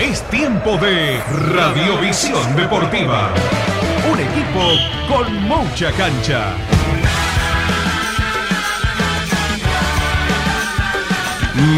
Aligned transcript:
Es 0.00 0.22
tiempo 0.30 0.78
de 0.78 1.20
Radiovisión 1.54 2.56
Deportiva. 2.56 3.34
Un 4.10 4.18
equipo 4.18 4.72
con 5.06 5.42
mucha 5.42 5.92
cancha. 5.92 6.56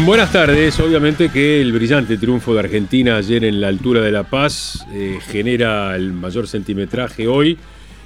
Buenas 0.05 0.31
tardes. 0.31 0.79
Obviamente 0.79 1.29
que 1.29 1.61
el 1.61 1.73
brillante 1.73 2.17
triunfo 2.17 2.53
de 2.53 2.61
Argentina 2.61 3.17
ayer 3.17 3.43
en 3.43 3.59
la 3.59 3.67
altura 3.67 3.99
de 3.99 4.13
La 4.13 4.23
Paz 4.23 4.87
eh, 4.93 5.19
genera 5.27 5.93
el 5.97 6.13
mayor 6.13 6.47
centimetraje 6.47 7.27
hoy 7.27 7.57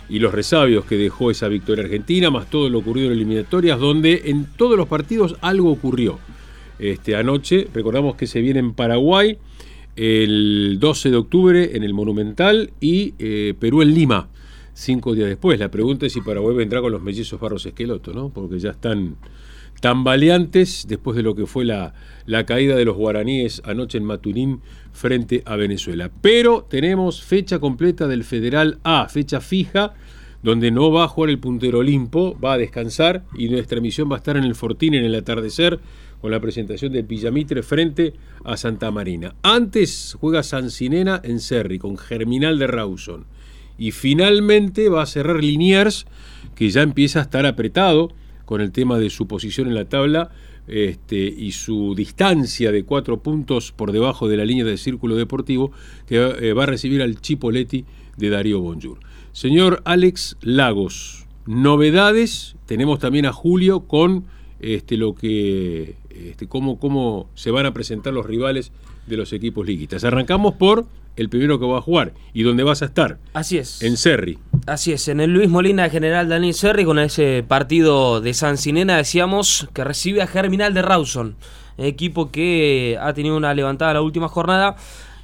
y 0.10 0.18
los 0.18 0.34
resabios 0.34 0.86
que 0.86 0.96
dejó 0.96 1.30
esa 1.30 1.48
victoria 1.48 1.84
argentina, 1.84 2.32
más 2.32 2.50
todo 2.50 2.70
lo 2.70 2.80
ocurrido 2.80 3.08
en 3.08 3.14
eliminatorias, 3.14 3.78
donde 3.78 4.24
en 4.26 4.46
todos 4.46 4.78
los 4.78 4.88
partidos 4.88 5.36
algo 5.42 5.72
ocurrió. 5.72 6.18
Este, 6.80 7.16
anoche, 7.16 7.68
recordamos 7.72 8.16
que 8.16 8.26
se 8.26 8.42
viene 8.42 8.60
en 8.60 8.74
Paraguay 8.74 9.38
el 9.98 10.78
12 10.80 11.10
de 11.10 11.18
octubre 11.18 11.76
en 11.76 11.84
el 11.84 11.94
Monumental 11.94 12.72
y 12.80 13.16
eh, 13.18 13.56
Perú 13.60 13.82
en 13.82 13.94
Lima, 13.94 14.30
cinco 14.74 15.16
días 15.16 15.28
después. 15.28 15.60
La 15.60 15.72
pregunta 15.72 16.06
es 16.06 16.14
si 16.14 16.22
Paraguay 16.22 16.56
vendrá 16.56 16.82
con 16.82 16.92
los 16.92 17.02
mellizos 17.02 17.40
Barros 17.40 17.66
Esqueloto, 17.66 18.14
¿no? 18.14 18.30
Porque 18.30 18.60
ya 18.60 18.70
están 18.70 19.18
tambaleantes 19.82 20.86
después 20.88 21.18
de 21.18 21.24
lo 21.24 21.36
que 21.36 21.48
fue 21.48 21.66
la, 21.66 21.94
la 22.26 22.46
caída 22.46 22.76
de 22.76 22.86
los 22.86 22.96
guaraníes 22.96 23.62
anoche 23.66 23.98
en 23.98 24.06
Maturín 24.06 24.62
frente 24.94 25.42
a 25.46 25.56
Venezuela. 25.56 26.12
Pero 26.22 26.66
tenemos 26.70 27.24
fecha 27.24 27.60
completa 27.60 28.08
del 28.08 28.24
Federal 28.24 28.78
A, 28.84 29.10
fecha 29.10 29.42
fija, 29.42 29.96
donde 30.44 30.70
no 30.70 30.92
va 30.92 31.06
a 31.06 31.08
jugar 31.08 31.32
el 31.32 31.40
puntero 31.40 31.80
Olimpo, 31.80 32.38
va 32.40 32.54
a 32.54 32.58
descansar 32.58 33.24
y 33.36 33.50
nuestra 33.50 33.80
emisión 33.80 34.10
va 34.12 34.16
a 34.16 34.20
estar 34.20 34.38
en 34.38 34.44
el 34.44 34.56
Fortín 34.56 34.94
en 34.94 35.04
el 35.04 35.16
atardecer 35.16 35.80
con 36.22 36.32
la 36.32 36.40
presentación 36.40 36.92
del 36.92 37.04
Villamitre 37.04 37.64
frente 37.64 38.14
a 38.44 38.58
Santa 38.58 38.92
Marina. 38.92 39.36
Antes 39.44 40.16
juega 40.20 40.44
Sancinena 40.44 41.22
en 41.24 41.40
Cerri 41.40 41.80
con 41.80 41.98
Germinal 41.98 42.60
de 42.60 42.68
Rawson. 42.68 43.26
Y 43.78 43.92
finalmente 43.92 44.90
va 44.90 45.04
a 45.04 45.06
cerrar 45.06 45.44
Liniers, 45.44 46.06
que 46.56 46.70
ya 46.70 46.82
empieza 46.82 47.20
a 47.20 47.24
estar 47.24 47.46
apretado 47.46 48.12
con 48.46 48.62
el 48.62 48.72
tema 48.72 48.98
de 48.98 49.10
su 49.10 49.28
posición 49.28 49.68
en 49.68 49.76
la 49.76 49.86
tabla 49.86 50.32
este, 50.68 51.18
y 51.18 51.52
su 51.52 51.94
distancia 51.96 52.72
de 52.72 52.84
cuatro 52.84 53.22
puntos 53.22 53.72
por 53.72 53.92
debajo 53.92 54.28
de 54.28 54.38
la 54.38 54.46
línea 54.46 54.66
del 54.66 54.78
círculo 54.78 55.16
deportivo, 55.16 55.72
que 56.08 56.16
eh, 56.16 56.54
va 56.54 56.64
a 56.64 56.68
recibir 56.68 57.02
al 57.02 57.22
Chipoletti 57.22 57.86
de 58.18 58.30
Darío 58.30 58.60
Bonjour. 58.62 59.00
Señor 59.32 59.82
Alex 59.86 60.38
Lagos, 60.42 61.28
novedades, 61.46 62.56
tenemos 62.66 63.00
también 63.00 63.28
a 63.28 63.34
Julio 63.34 63.82
con 63.82 64.26
este, 64.60 64.98
lo 64.98 65.14
que, 65.14 65.96
este, 66.26 66.48
cómo, 66.48 66.80
cómo 66.80 67.30
se 67.36 67.52
van 67.52 67.66
a 67.66 67.74
presentar 67.74 68.14
los 68.14 68.26
rivales 68.26 68.72
de 69.08 69.18
los 69.18 69.34
equipos 69.34 69.66
liguistas. 69.66 70.04
Arrancamos 70.04 70.56
por 70.56 70.86
el 71.16 71.30
primero 71.30 71.60
que 71.60 71.66
va 71.66 71.80
a 71.80 71.82
jugar 71.82 72.14
y 72.34 72.44
donde 72.44 72.64
vas 72.64 72.82
a 72.82 72.86
estar. 72.86 73.18
Así 73.34 73.58
es. 73.58 73.82
En 73.82 73.98
Cerri. 73.98 74.38
Así 74.66 74.94
es, 74.94 75.08
en 75.08 75.20
el 75.20 75.32
Luis 75.32 75.50
Molina 75.50 75.90
General 75.90 76.30
Daniel 76.30 76.54
Cerri 76.54 76.86
con 76.86 77.00
ese 77.00 77.44
partido 77.48 78.22
de 78.22 78.34
San 78.34 78.58
Sinena 78.58 78.98
decíamos 78.98 79.68
que 79.74 79.84
recibe 79.84 80.22
a 80.22 80.28
Germinal 80.28 80.74
de 80.74 80.82
Rawson, 80.82 81.36
equipo 81.78 82.32
que 82.32 82.98
ha 83.02 83.14
tenido 83.14 83.38
una 83.38 83.54
levantada 83.54 83.94
la 83.94 84.02
última 84.02 84.28
jornada. 84.28 84.76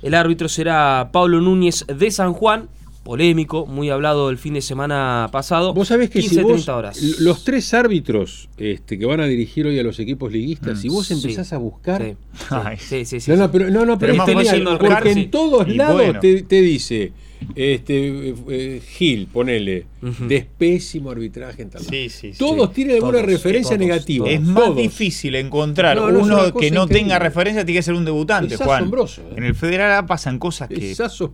El 0.02 0.16
árbitro 0.16 0.50
será 0.50 1.10
Pablo 1.14 1.40
Núñez 1.40 1.86
de 1.88 2.12
San 2.12 2.34
Juan, 2.34 2.70
polémico, 3.04 3.66
muy 3.66 3.90
hablado 3.90 4.30
el 4.30 4.38
fin 4.38 4.54
de 4.54 4.62
semana 4.62 5.28
pasado. 5.32 5.74
Vos 5.74 5.90
sabés 5.90 6.10
que 6.10 6.20
15, 6.22 6.36
si 6.36 6.42
vos, 6.42 6.52
30 6.54 6.76
horas. 6.78 6.98
l- 7.04 7.16
los 7.20 7.44
tres 7.44 7.74
árbitros 7.74 8.50
este, 8.58 8.98
que 8.98 9.06
van 9.06 9.20
a 9.20 9.26
dirigir 9.26 9.66
hoy 9.68 9.78
a 9.80 9.84
los 9.84 10.00
equipos 10.00 10.32
liguistas, 10.32 10.78
Mm, 10.78 10.82
si 10.82 10.90
vos 10.90 11.08
sí. 11.08 11.14
empezás 11.14 11.52
a 11.54 11.58
buscar... 11.58 12.02
Sí, 12.02 12.16
Ay. 12.50 12.78
sí, 12.78 13.06
sí, 13.06 13.20
sí, 13.20 13.32
No, 13.32 13.38
no, 13.38 13.52
pero, 13.52 13.70
no, 13.70 13.86
no, 13.86 14.00
pero, 14.00 14.00
Pero 14.00 14.12
es 14.14 14.18
más 14.18 14.28
genial, 14.30 14.56
yendo 14.56 14.72
al 14.72 14.78
porque 14.78 14.94
buscar, 14.94 15.08
en 15.18 15.32
todos 15.32 15.68
Y 15.68 15.74
lados 15.74 15.96
bueno. 16.02 16.20
te, 16.20 16.44
te 16.44 16.62
dice, 16.62 17.12
este, 17.56 18.34
eh, 18.50 18.82
Gil, 18.88 19.28
ponele, 19.28 19.86
De 20.28 20.48
pésimo 20.58 21.12
arbitraje 21.12 21.62
en 21.62 21.70
tal. 21.70 21.82
Sí, 21.82 22.10
sí, 22.10 22.34
sí. 22.34 22.38
Todos 22.38 22.74
tienen 22.74 22.96
alguna 22.96 23.20
Todos, 23.20 23.26
referencia 23.26 23.78
todos, 23.78 23.88
negativa. 23.88 24.30
Es 24.30 24.42
más 24.42 24.64
todos. 24.66 24.78
difícil 24.78 25.36
encontrar 25.36 25.96
No, 25.96 26.12
no, 26.12 26.18
es 26.20 26.24
uno 26.26 26.36
que 26.54 26.72
no 26.72 26.84
increíble. 26.84 26.88
tenga 26.94 27.20
referencia, 27.20 27.64
tiene 27.66 27.80
que 27.80 27.84
ser 27.84 27.94
un 27.94 28.06
debutante, 28.06 28.56
Es 28.56 28.62
Juan. 28.62 28.78
asombroso, 28.82 29.22
¿eh? 29.22 29.34
En 29.38 29.44
el 29.46 29.56
Federal 29.56 29.92
A 29.94 30.06
pasan 30.06 30.40
cosas 30.40 30.68
que 30.70 30.94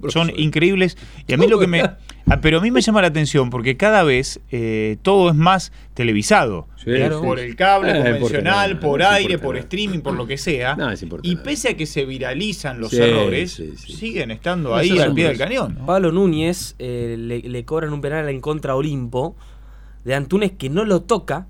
son 0.09 0.29
¿eh? 0.29 0.33
increíbles. 0.37 0.97
Y 1.27 1.33
a 1.33 1.37
mí 1.37 1.47
lo 1.47 1.59
que 1.59 1.67
me. 1.67 1.81
ah, 1.81 1.97
Pero 2.41 2.59
a 2.59 2.61
mí 2.61 2.69
me 2.71 2.81
llama 2.81 3.01
la 3.01 3.07
atención 3.07 3.49
porque 3.49 3.75
cada 3.77 4.03
vez 4.03 4.39
eh, 4.51 4.97
todo 5.01 5.29
es 5.29 5.35
más 5.35 5.71
televisado. 5.95 6.67
Sí, 6.77 6.91
Eh, 6.91 7.09
sí. 7.11 7.15
Por 7.21 7.39
el 7.39 7.55
cable 7.55 7.91
Eh, 7.91 7.95
convencional, 7.95 8.69
nada, 8.73 8.79
por 8.79 8.99
no 9.01 9.07
aire, 9.09 9.37
por 9.37 9.57
streaming, 9.57 9.99
por 9.99 10.13
lo 10.13 10.25
que 10.27 10.37
sea. 10.37 10.77
Y 11.23 11.35
pese 11.37 11.69
a 11.69 11.73
que 11.77 11.85
se 11.85 12.05
viralizan 12.05 12.79
los 12.79 12.91
Sí, 12.91 12.97
errores, 13.01 13.51
sí, 13.53 13.71
sí. 13.77 13.93
siguen 13.93 14.31
estando 14.31 14.69
No, 14.69 14.75
ahí 14.75 14.97
al 14.99 15.13
pie 15.13 15.27
del 15.27 15.37
cañón. 15.37 15.77
Pablo 15.85 16.11
Núñez 16.11 16.75
eh, 16.79 17.15
le, 17.17 17.39
le 17.41 17.65
cobran 17.65 17.91
un 17.93 18.01
penal 18.01 18.29
en 18.29 18.39
contra 18.41 18.58
a 18.67 18.75
Olimpo 18.75 19.35
de 20.03 20.15
Antunes 20.15 20.51
que 20.57 20.69
no 20.69 20.85
lo 20.85 21.01
toca, 21.01 21.47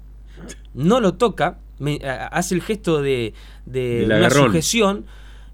no 0.73 0.99
lo 0.99 1.13
toca, 1.15 1.59
me- 1.79 1.99
hace 2.31 2.55
el 2.55 2.61
gesto 2.61 3.01
de, 3.01 3.33
de 3.65 4.03
una 4.05 4.17
agarrón. 4.17 4.45
sujeción 4.47 5.05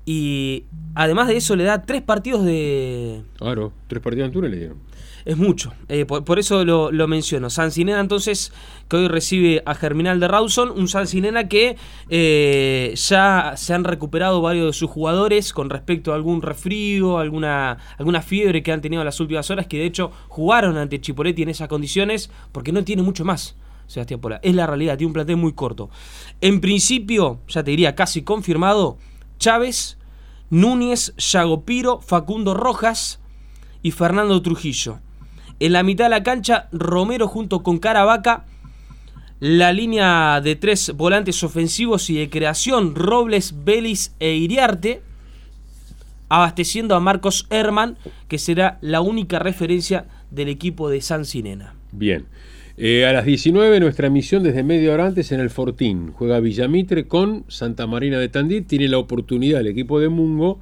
y 0.05 0.65
además 0.93 1.27
de 1.27 1.37
eso 1.37 1.55
le 1.55 1.63
da 1.63 1.81
tres 1.83 2.01
partidos 2.01 2.43
de... 2.45 3.23
Claro, 3.37 3.73
tres 3.87 4.01
partidos 4.01 4.27
en 4.27 4.33
Túnez 4.33 4.51
le 4.51 4.57
dieron. 4.57 4.77
Es 5.25 5.37
mucho, 5.37 5.73
eh, 5.89 6.05
por, 6.05 6.37
eso 6.37 6.63
lo, 6.63 6.91
lo 6.91 7.07
menciono. 7.07 7.49
Sancinena 7.49 7.99
entonces, 7.99 8.53
que 8.87 8.97
hoy 8.97 9.07
recibe 9.07 9.63
a 9.65 9.73
Germinal 9.73 10.19
de 10.19 10.27
Rawson, 10.27 10.69
un 10.69 10.87
Sancinena 10.87 11.47
que 11.47 11.77
eh, 12.09 12.93
ya 12.95 13.53
se 13.57 13.73
han 13.73 13.85
recuperado 13.85 14.39
varios 14.41 14.67
de 14.67 14.73
sus 14.73 14.87
jugadores 14.87 15.51
con 15.51 15.71
respecto 15.71 16.11
a 16.11 16.15
algún 16.15 16.43
resfrío, 16.43 17.17
alguna, 17.17 17.79
alguna 17.97 18.21
fiebre 18.21 18.61
que 18.61 18.71
han 18.71 18.81
tenido 18.81 19.01
en 19.01 19.05
las 19.05 19.19
últimas 19.19 19.49
horas, 19.49 19.65
que 19.65 19.79
de 19.79 19.85
hecho 19.85 20.11
jugaron 20.27 20.77
ante 20.77 21.01
Chipoletti 21.01 21.41
en 21.41 21.49
esas 21.49 21.69
condiciones, 21.69 22.29
porque 22.51 22.71
no 22.71 22.83
tiene 22.83 23.01
mucho 23.01 23.25
más. 23.25 23.55
Sebastián 23.87 24.19
Pola, 24.19 24.39
es 24.43 24.53
la 24.53 24.67
realidad, 24.67 24.95
tiene 24.95 25.07
un 25.07 25.13
plantel 25.13 25.37
muy 25.37 25.53
corto. 25.53 25.89
En 26.39 26.61
principio, 26.61 27.39
ya 27.47 27.63
te 27.63 27.71
diría 27.71 27.95
casi 27.95 28.21
confirmado, 28.21 28.99
Chávez, 29.39 29.97
Núñez, 30.51 31.15
Yagopiro, 31.17 31.99
Facundo 31.99 32.53
Rojas 32.53 33.19
y 33.81 33.89
Fernando 33.89 34.39
Trujillo. 34.43 34.99
En 35.59 35.71
la 35.71 35.83
mitad 35.83 36.05
de 36.05 36.09
la 36.09 36.23
cancha, 36.23 36.67
Romero 36.71 37.27
junto 37.27 37.63
con 37.63 37.79
Caravaca. 37.79 38.45
La 39.39 39.71
línea 39.71 40.41
de 40.41 40.55
tres 40.55 40.93
volantes 40.95 41.43
ofensivos 41.43 42.09
y 42.09 42.15
de 42.15 42.29
creación, 42.29 42.95
Robles, 42.95 43.53
Vélez 43.63 44.11
e 44.19 44.33
Iriarte. 44.33 45.01
Abasteciendo 46.27 46.95
a 46.95 46.99
Marcos 46.99 47.47
Herman, 47.49 47.97
que 48.27 48.37
será 48.37 48.79
la 48.81 48.99
única 49.01 49.39
referencia 49.39 50.05
del 50.31 50.49
equipo 50.49 50.89
de 50.89 50.99
San 51.01 51.23
Sinena. 51.23 51.75
Bien. 51.91 52.25
Eh, 52.77 53.05
a 53.05 53.13
las 53.13 53.25
19, 53.25 53.79
nuestra 53.79 54.07
emisión 54.07 54.43
desde 54.43 54.63
media 54.63 54.91
hora 54.91 55.05
antes 55.05 55.31
en 55.31 55.39
el 55.39 55.49
Fortín. 55.49 56.11
Juega 56.11 56.41
Villamitre 56.41 57.07
con 57.07 57.45
Santa 57.47 57.87
Marina 57.87 58.19
de 58.19 58.27
Tandil. 58.27 58.65
Tiene 58.65 58.89
la 58.89 58.97
oportunidad 58.97 59.61
el 59.61 59.67
equipo 59.67 60.01
de 60.01 60.09
Mungo, 60.09 60.59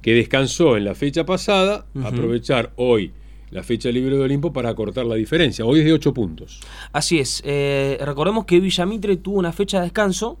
que 0.00 0.14
descansó 0.14 0.76
en 0.76 0.86
la 0.86 0.96
fecha 0.96 1.24
pasada, 1.24 1.86
aprovechar 2.02 2.72
hoy 2.74 3.12
la 3.52 3.62
fecha 3.62 3.90
libre 3.90 4.16
de 4.16 4.22
Olimpo 4.22 4.52
para 4.52 4.74
cortar 4.74 5.04
la 5.04 5.14
diferencia. 5.14 5.64
Hoy 5.64 5.80
es 5.80 5.84
de 5.84 5.92
8 5.92 6.14
puntos. 6.14 6.60
Así 6.92 7.18
es. 7.18 7.42
eh, 7.44 7.98
recordemos 8.00 8.46
que 8.46 8.58
Villamitre 8.58 9.16
tuvo 9.18 9.38
una 9.38 9.52
fecha 9.52 9.78
de 9.78 9.84
descanso 9.84 10.38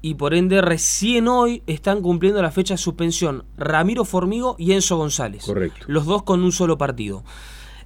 y 0.00 0.14
por 0.14 0.32
ende 0.32 0.62
recién 0.62 1.26
hoy 1.26 1.62
están 1.66 2.00
cumpliendo 2.00 2.40
la 2.40 2.52
fecha 2.52 2.74
de 2.74 2.78
suspensión 2.78 3.44
Ramiro 3.56 4.04
Formigo 4.04 4.54
y 4.58 4.72
Enzo 4.72 4.96
González. 4.96 5.44
Correcto. 5.44 5.84
Los 5.88 6.06
dos 6.06 6.22
con 6.22 6.42
un 6.42 6.52
solo 6.52 6.78
partido. 6.78 7.24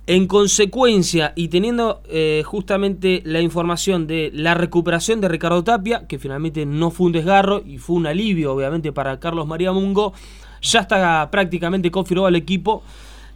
En 0.07 0.27
consecuencia, 0.27 1.33
y 1.35 1.49
teniendo 1.49 2.03
eh, 2.09 2.43
justamente 2.45 3.23
la 3.25 3.41
información 3.41 4.07
de 4.07 4.31
la 4.33 4.55
recuperación 4.55 5.21
de 5.21 5.29
Ricardo 5.29 5.65
Tapia, 5.65 6.07
que 6.07 6.19
finalmente 6.19 6.65
no 6.65 6.91
fue 6.91 7.07
un 7.07 7.13
desgarro 7.13 7.63
y 7.67 7.79
fue 7.79 7.97
un 7.97 8.07
alivio 8.07 8.53
obviamente 8.53 8.93
para 8.93 9.19
Carlos 9.19 9.47
María 9.47 9.73
Mungo, 9.73 10.13
ya 10.63 10.81
está 10.81 11.29
prácticamente 11.31 11.91
confirmado 11.91 12.29
el 12.29 12.37
equipo 12.37 12.83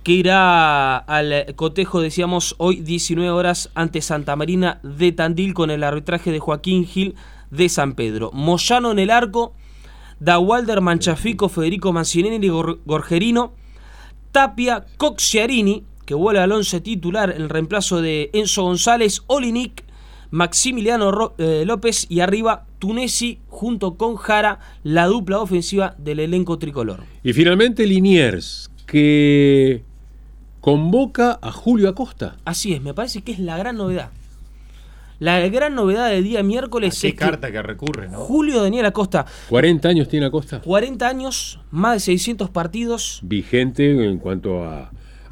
que 0.02 0.12
irá 0.12 0.96
al 0.96 1.54
cotejo, 1.56 2.00
decíamos, 2.00 2.54
hoy 2.58 2.76
19 2.76 3.30
horas 3.30 3.70
ante 3.74 4.00
Santa 4.00 4.34
Marina 4.36 4.80
de 4.82 5.12
Tandil 5.12 5.52
con 5.54 5.70
el 5.70 5.84
arbitraje 5.84 6.32
de 6.32 6.38
Joaquín 6.38 6.86
Gil 6.86 7.14
de 7.50 7.68
San 7.68 7.94
Pedro. 7.94 8.30
Moyano 8.32 8.92
en 8.92 8.98
el 8.98 9.10
arco, 9.10 9.52
Dawalder 10.18 10.80
Manchafico, 10.80 11.48
Federico 11.48 11.92
Mancinelli 11.92 12.46
y 12.46 12.50
Gor- 12.50 12.78
Gorgerino, 12.86 13.52
Tapia, 14.32 14.86
Coxiarini, 14.96 15.84
que 16.06 16.14
vuelve 16.14 16.40
al 16.40 16.52
once 16.52 16.80
titular 16.80 17.34
en 17.36 17.48
reemplazo 17.48 18.00
de 18.00 18.30
Enzo 18.32 18.62
González, 18.64 19.22
Olinic, 19.26 19.84
Maximiliano 20.30 21.34
eh, 21.38 21.64
López 21.66 22.06
y 22.08 22.20
arriba 22.20 22.66
Tunesi 22.78 23.40
junto 23.48 23.96
con 23.96 24.16
Jara, 24.16 24.60
la 24.82 25.06
dupla 25.06 25.40
ofensiva 25.40 25.94
del 25.98 26.20
elenco 26.20 26.58
tricolor. 26.58 27.02
Y 27.24 27.32
finalmente 27.32 27.84
Liniers, 27.86 28.70
que 28.86 29.82
convoca 30.60 31.38
a 31.42 31.52
Julio 31.52 31.88
Acosta. 31.88 32.36
Así 32.44 32.72
es, 32.72 32.82
me 32.82 32.94
parece 32.94 33.22
que 33.22 33.32
es 33.32 33.38
la 33.38 33.56
gran 33.56 33.76
novedad. 33.76 34.10
La 35.18 35.38
gran 35.48 35.74
novedad 35.74 36.08
del 36.08 36.24
día 36.24 36.42
miércoles 36.42 36.98
Qué 36.98 37.08
es 37.08 37.14
que 37.14 37.18
carta 37.18 37.52
que 37.52 37.60
recurre, 37.60 38.08
¿no? 38.08 38.18
Julio 38.18 38.62
Daniel 38.62 38.86
Acosta, 38.86 39.26
40 39.50 39.88
años 39.88 40.08
tiene 40.08 40.26
Acosta. 40.26 40.60
40 40.62 41.06
años, 41.06 41.60
más 41.70 41.94
de 41.94 42.00
600 42.00 42.48
partidos, 42.48 43.20
Vigente 43.22 44.04
en 44.04 44.18
cuanto 44.18 44.64
a, 44.64 44.90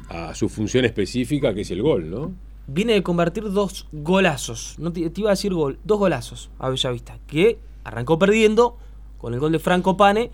a 0.09 0.35
su 0.35 0.47
función 0.47 0.85
específica, 0.85 1.53
que 1.55 1.61
es 1.61 1.71
el 1.71 1.81
gol, 1.81 2.09
¿no? 2.09 2.49
viene 2.73 2.93
de 2.93 3.03
convertir 3.03 3.51
dos 3.51 3.87
golazos. 3.91 4.75
No 4.77 4.91
te, 4.93 5.09
te 5.09 5.21
iba 5.21 5.29
a 5.29 5.33
decir 5.33 5.53
gol, 5.53 5.79
dos 5.83 5.99
golazos 5.99 6.49
a 6.59 6.69
Bellavista. 6.69 7.17
Que 7.27 7.59
arrancó 7.83 8.19
perdiendo 8.19 8.77
con 9.17 9.33
el 9.33 9.39
gol 9.39 9.51
de 9.51 9.59
Franco 9.59 9.97
Pane 9.97 10.31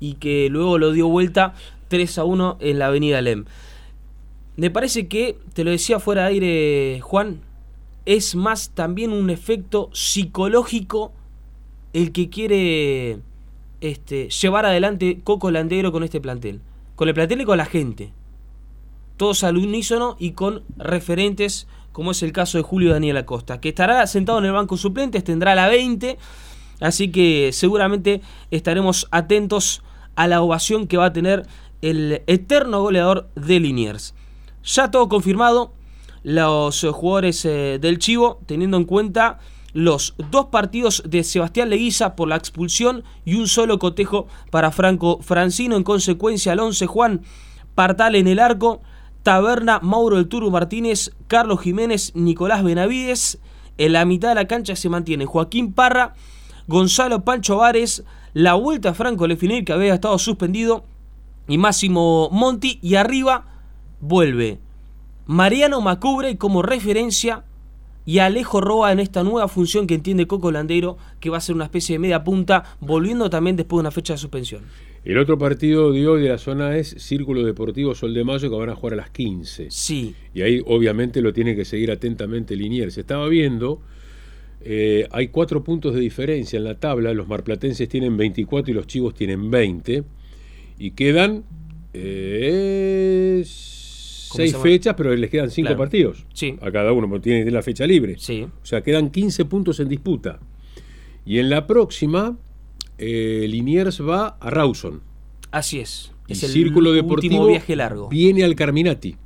y 0.00 0.14
que 0.14 0.48
luego 0.50 0.78
lo 0.78 0.92
dio 0.92 1.08
vuelta 1.08 1.54
3 1.88 2.18
a 2.18 2.24
1 2.24 2.58
en 2.60 2.78
la 2.78 2.86
avenida 2.86 3.20
Lem. 3.22 3.44
Me 4.56 4.70
parece 4.70 5.06
que, 5.08 5.38
te 5.52 5.64
lo 5.64 5.70
decía 5.70 6.00
fuera 6.00 6.22
de 6.22 6.28
aire, 6.28 7.00
Juan, 7.02 7.40
es 8.06 8.34
más 8.34 8.70
también 8.70 9.12
un 9.12 9.30
efecto 9.30 9.90
psicológico 9.92 11.12
el 11.92 12.12
que 12.12 12.30
quiere 12.30 13.20
este, 13.80 14.28
llevar 14.30 14.66
adelante 14.66 15.20
Coco 15.22 15.50
Landero 15.50 15.92
con 15.92 16.02
este 16.04 16.20
plantel. 16.20 16.60
Con 16.94 17.08
el 17.08 17.14
plantel 17.14 17.42
y 17.42 17.44
con 17.44 17.58
la 17.58 17.66
gente 17.66 18.12
todos 19.16 19.44
al 19.44 19.56
unísono 19.56 20.16
y 20.18 20.32
con 20.32 20.62
referentes 20.76 21.66
como 21.92 22.10
es 22.10 22.22
el 22.22 22.32
caso 22.32 22.58
de 22.58 22.62
Julio 22.64 22.92
Daniel 22.92 23.16
Acosta, 23.16 23.58
que 23.58 23.70
estará 23.70 24.06
sentado 24.06 24.38
en 24.38 24.44
el 24.44 24.52
banco 24.52 24.76
suplentes, 24.76 25.24
tendrá 25.24 25.54
la 25.54 25.66
20, 25.66 26.18
así 26.80 27.10
que 27.10 27.52
seguramente 27.54 28.20
estaremos 28.50 29.08
atentos 29.10 29.82
a 30.14 30.26
la 30.26 30.42
ovación 30.42 30.88
que 30.88 30.98
va 30.98 31.06
a 31.06 31.12
tener 31.14 31.46
el 31.80 32.22
eterno 32.26 32.82
goleador 32.82 33.30
de 33.34 33.60
Liniers. 33.60 34.14
Ya 34.66 34.90
todo 34.90 35.08
confirmado, 35.08 35.72
los 36.24 36.82
eh, 36.82 36.90
jugadores 36.90 37.44
eh, 37.44 37.78
del 37.80 38.00
Chivo, 38.00 38.40
teniendo 38.46 38.76
en 38.76 38.84
cuenta 38.84 39.38
los 39.72 40.14
dos 40.30 40.46
partidos 40.46 41.04
de 41.06 41.22
Sebastián 41.22 41.70
Leguiza 41.70 42.16
por 42.16 42.28
la 42.28 42.34
expulsión 42.34 43.04
y 43.24 43.36
un 43.36 43.46
solo 43.46 43.78
cotejo 43.78 44.26
para 44.50 44.72
Franco 44.72 45.20
Francino, 45.22 45.76
en 45.76 45.84
consecuencia 45.84 46.52
al 46.52 46.60
11 46.60 46.86
Juan 46.86 47.20
Partal 47.76 48.16
en 48.16 48.26
el 48.26 48.40
arco, 48.40 48.80
Taberna, 49.22 49.78
Mauro 49.80 50.18
El 50.18 50.28
Turu 50.28 50.50
Martínez, 50.50 51.12
Carlos 51.28 51.60
Jiménez, 51.60 52.12
Nicolás 52.16 52.64
Benavides. 52.64 53.38
En 53.78 53.92
la 53.92 54.04
mitad 54.04 54.30
de 54.30 54.34
la 54.34 54.48
cancha 54.48 54.74
se 54.74 54.88
mantiene 54.88 55.26
Joaquín 55.26 55.74
Parra, 55.74 56.14
Gonzalo 56.66 57.24
Pancho 57.24 57.58
Vares, 57.58 58.02
la 58.32 58.54
vuelta 58.54 58.90
a 58.90 58.94
Franco 58.94 59.26
Lefinir 59.26 59.64
que 59.64 59.72
había 59.72 59.94
estado 59.94 60.18
suspendido 60.18 60.84
y 61.46 61.58
Máximo 61.58 62.30
Monti. 62.32 62.80
Y 62.82 62.94
arriba 62.94 63.55
vuelve 64.00 64.58
Mariano 65.26 65.80
Macubre 65.80 66.36
como 66.36 66.62
referencia 66.62 67.44
y 68.04 68.18
Alejo 68.18 68.60
Roa 68.60 68.92
en 68.92 69.00
esta 69.00 69.24
nueva 69.24 69.48
función 69.48 69.88
que 69.88 69.94
entiende 69.94 70.28
Coco 70.28 70.52
Landeiro, 70.52 70.96
que 71.18 71.28
va 71.28 71.38
a 71.38 71.40
ser 71.40 71.56
una 71.56 71.64
especie 71.64 71.96
de 71.96 71.98
media 71.98 72.22
punta, 72.22 72.76
volviendo 72.80 73.28
también 73.28 73.56
después 73.56 73.78
de 73.78 73.80
una 73.80 73.90
fecha 73.90 74.14
de 74.14 74.18
suspensión. 74.18 74.62
El 75.04 75.18
otro 75.18 75.36
partido 75.38 75.92
de 75.92 76.06
hoy 76.06 76.22
de 76.22 76.28
la 76.28 76.38
zona 76.38 76.76
es 76.76 76.90
Círculo 76.98 77.42
Deportivo 77.44 77.94
Sol 77.96 78.14
de 78.14 78.22
Mayo, 78.22 78.48
que 78.48 78.56
van 78.56 78.70
a 78.70 78.76
jugar 78.76 78.94
a 78.94 78.96
las 78.96 79.10
15. 79.10 79.66
Sí, 79.70 80.14
Y 80.34 80.42
ahí 80.42 80.62
obviamente 80.66 81.20
lo 81.20 81.32
tiene 81.32 81.56
que 81.56 81.64
seguir 81.64 81.90
atentamente 81.90 82.54
Liniers. 82.54 82.94
Se 82.94 83.00
estaba 83.00 83.26
viendo, 83.28 83.80
eh, 84.60 85.08
hay 85.10 85.28
cuatro 85.28 85.64
puntos 85.64 85.94
de 85.94 86.00
diferencia 86.00 86.56
en 86.56 86.64
la 86.64 86.78
tabla, 86.78 87.12
los 87.12 87.26
marplatenses 87.26 87.88
tienen 87.88 88.16
24 88.16 88.70
y 88.70 88.74
los 88.74 88.86
chivos 88.86 89.14
tienen 89.14 89.50
20, 89.50 90.04
y 90.78 90.90
quedan 90.92 91.44
eh, 91.92 93.44
¿Cómo 93.44 93.75
seis 94.36 94.56
fechas, 94.56 94.94
pero 94.96 95.14
les 95.14 95.30
quedan 95.30 95.50
cinco 95.50 95.66
Claro. 95.68 95.78
partidos 95.78 96.24
Sí. 96.32 96.56
a 96.60 96.70
cada 96.70 96.92
uno, 96.92 97.08
porque 97.08 97.24
tiene 97.30 97.50
la 97.50 97.62
fecha 97.62 97.86
libre. 97.86 98.16
sí. 98.18 98.42
O 98.62 98.66
sea, 98.66 98.82
quedan 98.82 99.10
15 99.10 99.44
puntos 99.44 99.80
en 99.80 99.88
disputa. 99.88 100.38
Y 101.24 101.38
en 101.38 101.50
la 101.50 101.66
próxima, 101.66 102.36
eh, 102.98 103.46
Liniers 103.48 104.00
va 104.00 104.36
a 104.40 104.50
Rawson. 104.50 105.00
Así 105.50 105.80
es. 105.80 106.12
Y 106.28 106.32
Es 106.32 106.42
el 106.42 106.50
Círculo 106.50 106.90
último 106.90 107.08
Deportivo 107.08 107.46
viaje 107.48 107.76
largo. 107.76 108.08
viene 108.08 108.44
al 108.44 108.54
Carminati. 108.56 109.16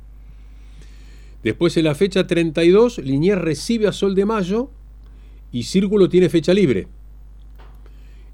Después 1.43 1.75
en 1.77 1.85
la 1.85 1.95
fecha 1.95 2.27
32, 2.27 2.99
Liniers 2.99 3.41
recibe 3.41 3.87
a 3.87 3.91
Sol 3.91 4.13
de 4.13 4.25
Mayo 4.25 4.69
y 5.51 5.63
Círculo 5.63 6.07
tiene 6.09 6.29
fecha 6.29 6.53
libre. 6.53 6.87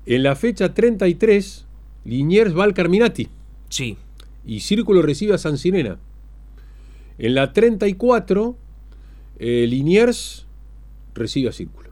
En 0.05 0.23
la 0.23 0.35
fecha 0.35 0.73
33, 0.73 1.65
Liniers 2.05 2.57
va 2.57 2.63
al 2.65 2.73
Carminati 2.73 3.27
Sí. 3.69 3.97
y 4.45 4.59
Círculo 4.61 5.01
recibe 5.01 5.33
a 5.33 5.37
San 5.37 5.57
Sinena. 5.57 5.99
En 7.17 7.35
la 7.35 7.53
34, 7.53 8.57
eh, 9.39 9.65
Liniers 9.67 10.45
recibe 11.13 11.49
a 11.49 11.51
Círculo. 11.51 11.87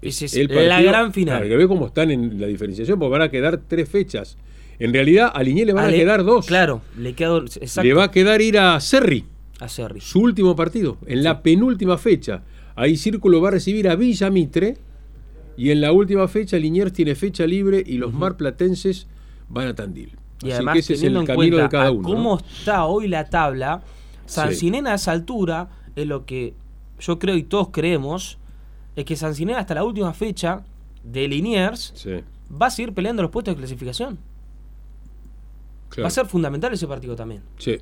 Esa 0.00 0.26
es 0.26 0.48
la 0.48 0.80
gran 0.80 1.12
final. 1.12 1.38
Claro, 1.38 1.48
que 1.48 1.56
ve 1.56 1.68
cómo 1.68 1.86
están 1.86 2.10
en 2.10 2.40
la 2.40 2.46
diferenciación, 2.46 2.98
porque 2.98 3.12
van 3.12 3.22
a 3.22 3.30
quedar 3.30 3.60
tres 3.66 3.88
fechas. 3.88 4.36
En 4.78 4.92
realidad, 4.92 5.32
a 5.34 5.42
Liniers 5.42 5.66
le 5.66 5.72
van 5.72 5.86
a 5.86 5.92
quedar 5.92 6.22
dos. 6.24 6.46
Claro, 6.46 6.82
le 6.96 7.14
queda 7.14 7.38
exacto 7.38 7.82
Le 7.82 7.94
va 7.94 8.04
a 8.04 8.10
quedar 8.12 8.40
ir 8.40 8.58
a 8.58 8.78
Cerri, 8.80 9.24
a 9.58 9.68
Cerri. 9.68 10.00
su 10.00 10.20
último 10.20 10.54
partido, 10.54 10.98
en 11.06 11.24
la 11.24 11.42
penúltima 11.42 11.98
fecha. 11.98 12.42
Ahí 12.76 12.96
Círculo 12.96 13.40
va 13.40 13.48
a 13.48 13.50
recibir 13.52 13.88
a 13.88 13.96
Villa 13.96 14.30
Mitre. 14.30 14.76
Y 15.56 15.72
en 15.72 15.80
la 15.80 15.90
última 15.90 16.28
fecha, 16.28 16.56
Liniers 16.56 16.92
tiene 16.92 17.16
fecha 17.16 17.44
libre 17.44 17.82
y 17.84 17.98
los 17.98 18.14
marplatenses 18.14 19.08
van 19.48 19.66
a 19.66 19.74
Tandil. 19.74 20.10
Y 20.40 20.46
Así 20.46 20.52
además, 20.52 20.74
que 20.74 20.78
ese 20.78 20.94
es 20.94 21.02
el 21.02 21.24
camino 21.24 21.56
de 21.56 21.68
cada 21.68 21.90
uno. 21.90 22.08
cómo 22.08 22.36
¿no? 22.36 22.46
está 22.58 22.84
hoy 22.84 23.08
la 23.08 23.28
tabla, 23.28 23.82
San 24.28 24.50
Sí. 24.50 24.56
Sinena 24.60 24.92
a 24.92 24.94
esa 24.94 25.12
altura 25.12 25.68
es 25.96 26.06
lo 26.06 26.24
que 26.26 26.54
yo 27.00 27.18
creo 27.18 27.36
y 27.36 27.42
todos 27.42 27.68
creemos, 27.70 28.38
es 28.96 29.04
que 29.04 29.16
San 29.16 29.34
Sinena 29.34 29.58
hasta 29.58 29.74
la 29.74 29.84
última 29.84 30.12
fecha 30.14 30.64
de 31.04 31.26
Liniers 31.28 31.92
Sí, 31.96 32.10
va 32.50 32.66
a 32.66 32.70
seguir 32.70 32.92
peleando 32.92 33.22
los 33.22 33.30
puestos 33.30 33.54
de 33.54 33.58
clasificación. 33.58 34.18
claro. 35.88 36.02
Va 36.04 36.08
a 36.08 36.10
ser 36.10 36.26
fundamental 36.26 36.72
ese 36.72 36.86
partido 36.86 37.16
también. 37.16 37.42
Sí. 37.58 37.78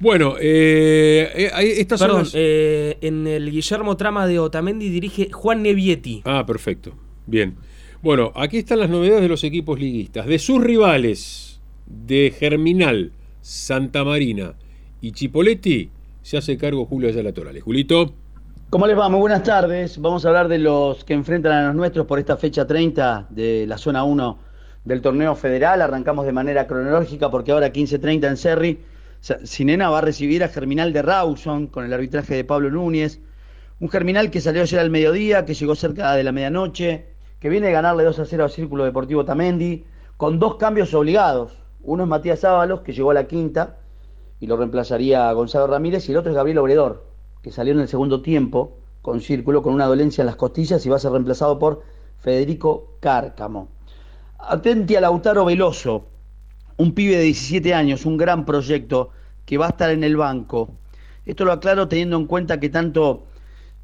Bueno, 0.00 0.34
eh, 0.40 1.30
eh, 1.34 1.74
estas 1.80 1.98
son 2.00 2.18
las- 2.18 2.32
eh, 2.34 2.98
en 3.00 3.26
el 3.26 3.50
Guillermo 3.50 3.96
Trama 3.96 4.26
de 4.26 4.38
Otamendi 4.38 4.88
dirige 4.90 5.30
Juan 5.32 5.62
Nevietti. 5.62 6.22
Ah, 6.24 6.44
perfecto. 6.46 6.92
Bien. 7.26 7.56
Bueno, 8.00 8.30
aquí 8.36 8.58
están 8.58 8.78
las 8.78 8.90
novedades 8.90 9.22
de 9.22 9.28
los 9.28 9.42
equipos 9.42 9.80
liguistas. 9.80 10.26
De 10.26 10.38
sus 10.38 10.62
rivales, 10.62 11.60
de 11.86 12.32
Germinal, 12.38 13.10
Santa 13.40 14.04
Marina 14.04 14.54
y 15.00 15.12
Chipoletti, 15.12 15.90
se 16.22 16.36
hace 16.36 16.56
cargo 16.56 16.84
Julio 16.86 17.08
Ayala 17.08 17.32
Torales. 17.32 17.62
Julito. 17.62 18.12
¿Cómo 18.70 18.86
les 18.86 18.98
va? 18.98 19.08
Muy 19.08 19.20
buenas 19.20 19.42
tardes. 19.44 19.98
Vamos 19.98 20.24
a 20.24 20.28
hablar 20.28 20.48
de 20.48 20.58
los 20.58 21.04
que 21.04 21.14
enfrentan 21.14 21.52
a 21.52 21.66
los 21.68 21.74
nuestros 21.76 22.06
por 22.06 22.18
esta 22.18 22.36
fecha 22.36 22.66
30 22.66 23.28
de 23.30 23.66
la 23.66 23.78
zona 23.78 24.04
1 24.04 24.38
del 24.84 25.00
torneo 25.00 25.34
federal. 25.36 25.80
Arrancamos 25.80 26.26
de 26.26 26.32
manera 26.32 26.66
cronológica 26.66 27.30
porque 27.30 27.52
ahora 27.52 27.72
15.30 27.72 28.28
en 28.28 28.36
Cerri. 28.36 28.78
Sa- 29.20 29.38
Sinena 29.44 29.88
va 29.88 29.98
a 29.98 30.02
recibir 30.02 30.44
a 30.44 30.48
Germinal 30.48 30.92
de 30.92 31.02
Rawson 31.02 31.66
con 31.68 31.84
el 31.84 31.92
arbitraje 31.92 32.34
de 32.34 32.44
Pablo 32.44 32.70
Núñez. 32.70 33.20
Un 33.80 33.88
Germinal 33.88 34.30
que 34.30 34.40
salió 34.40 34.62
ayer 34.62 34.80
al 34.80 34.90
mediodía, 34.90 35.44
que 35.46 35.54
llegó 35.54 35.74
cerca 35.74 36.12
de 36.14 36.24
la 36.24 36.32
medianoche, 36.32 37.06
que 37.40 37.48
viene 37.48 37.68
a 37.68 37.70
ganarle 37.70 38.02
2 38.04 38.18
a 38.18 38.24
0 38.26 38.44
al 38.44 38.50
Círculo 38.50 38.84
Deportivo 38.84 39.24
Tamendi, 39.24 39.84
con 40.16 40.38
dos 40.38 40.56
cambios 40.56 40.92
obligados. 40.94 41.56
Uno 41.82 42.02
es 42.02 42.08
Matías 42.08 42.44
Ábalos, 42.44 42.80
que 42.80 42.92
llegó 42.92 43.12
a 43.12 43.14
la 43.14 43.26
quinta 43.28 43.76
y 44.40 44.46
lo 44.46 44.56
reemplazaría 44.56 45.32
Gonzalo 45.32 45.66
Ramírez, 45.66 46.08
y 46.08 46.12
el 46.12 46.18
otro 46.18 46.30
es 46.30 46.36
Gabriel 46.36 46.58
Obredor, 46.58 47.04
que 47.42 47.50
salió 47.50 47.72
en 47.72 47.80
el 47.80 47.88
segundo 47.88 48.22
tiempo 48.22 48.78
con 49.02 49.20
Círculo 49.20 49.62
con 49.62 49.74
una 49.74 49.86
dolencia 49.86 50.22
en 50.22 50.26
las 50.26 50.36
costillas 50.36 50.84
y 50.84 50.88
va 50.88 50.96
a 50.96 51.00
ser 51.00 51.12
reemplazado 51.12 51.58
por 51.58 51.82
Federico 52.18 52.94
Cárcamo. 53.00 53.68
Atenti 54.38 54.96
a 54.96 55.00
Lautaro 55.00 55.44
Veloso, 55.44 56.04
un 56.76 56.92
pibe 56.94 57.16
de 57.16 57.22
17 57.22 57.74
años, 57.74 58.06
un 58.06 58.16
gran 58.16 58.44
proyecto 58.44 59.10
que 59.44 59.58
va 59.58 59.66
a 59.66 59.70
estar 59.70 59.90
en 59.90 60.04
el 60.04 60.16
banco. 60.16 60.70
Esto 61.26 61.44
lo 61.44 61.52
aclaro 61.52 61.88
teniendo 61.88 62.16
en 62.16 62.26
cuenta 62.26 62.60
que 62.60 62.68
tanto 62.68 63.24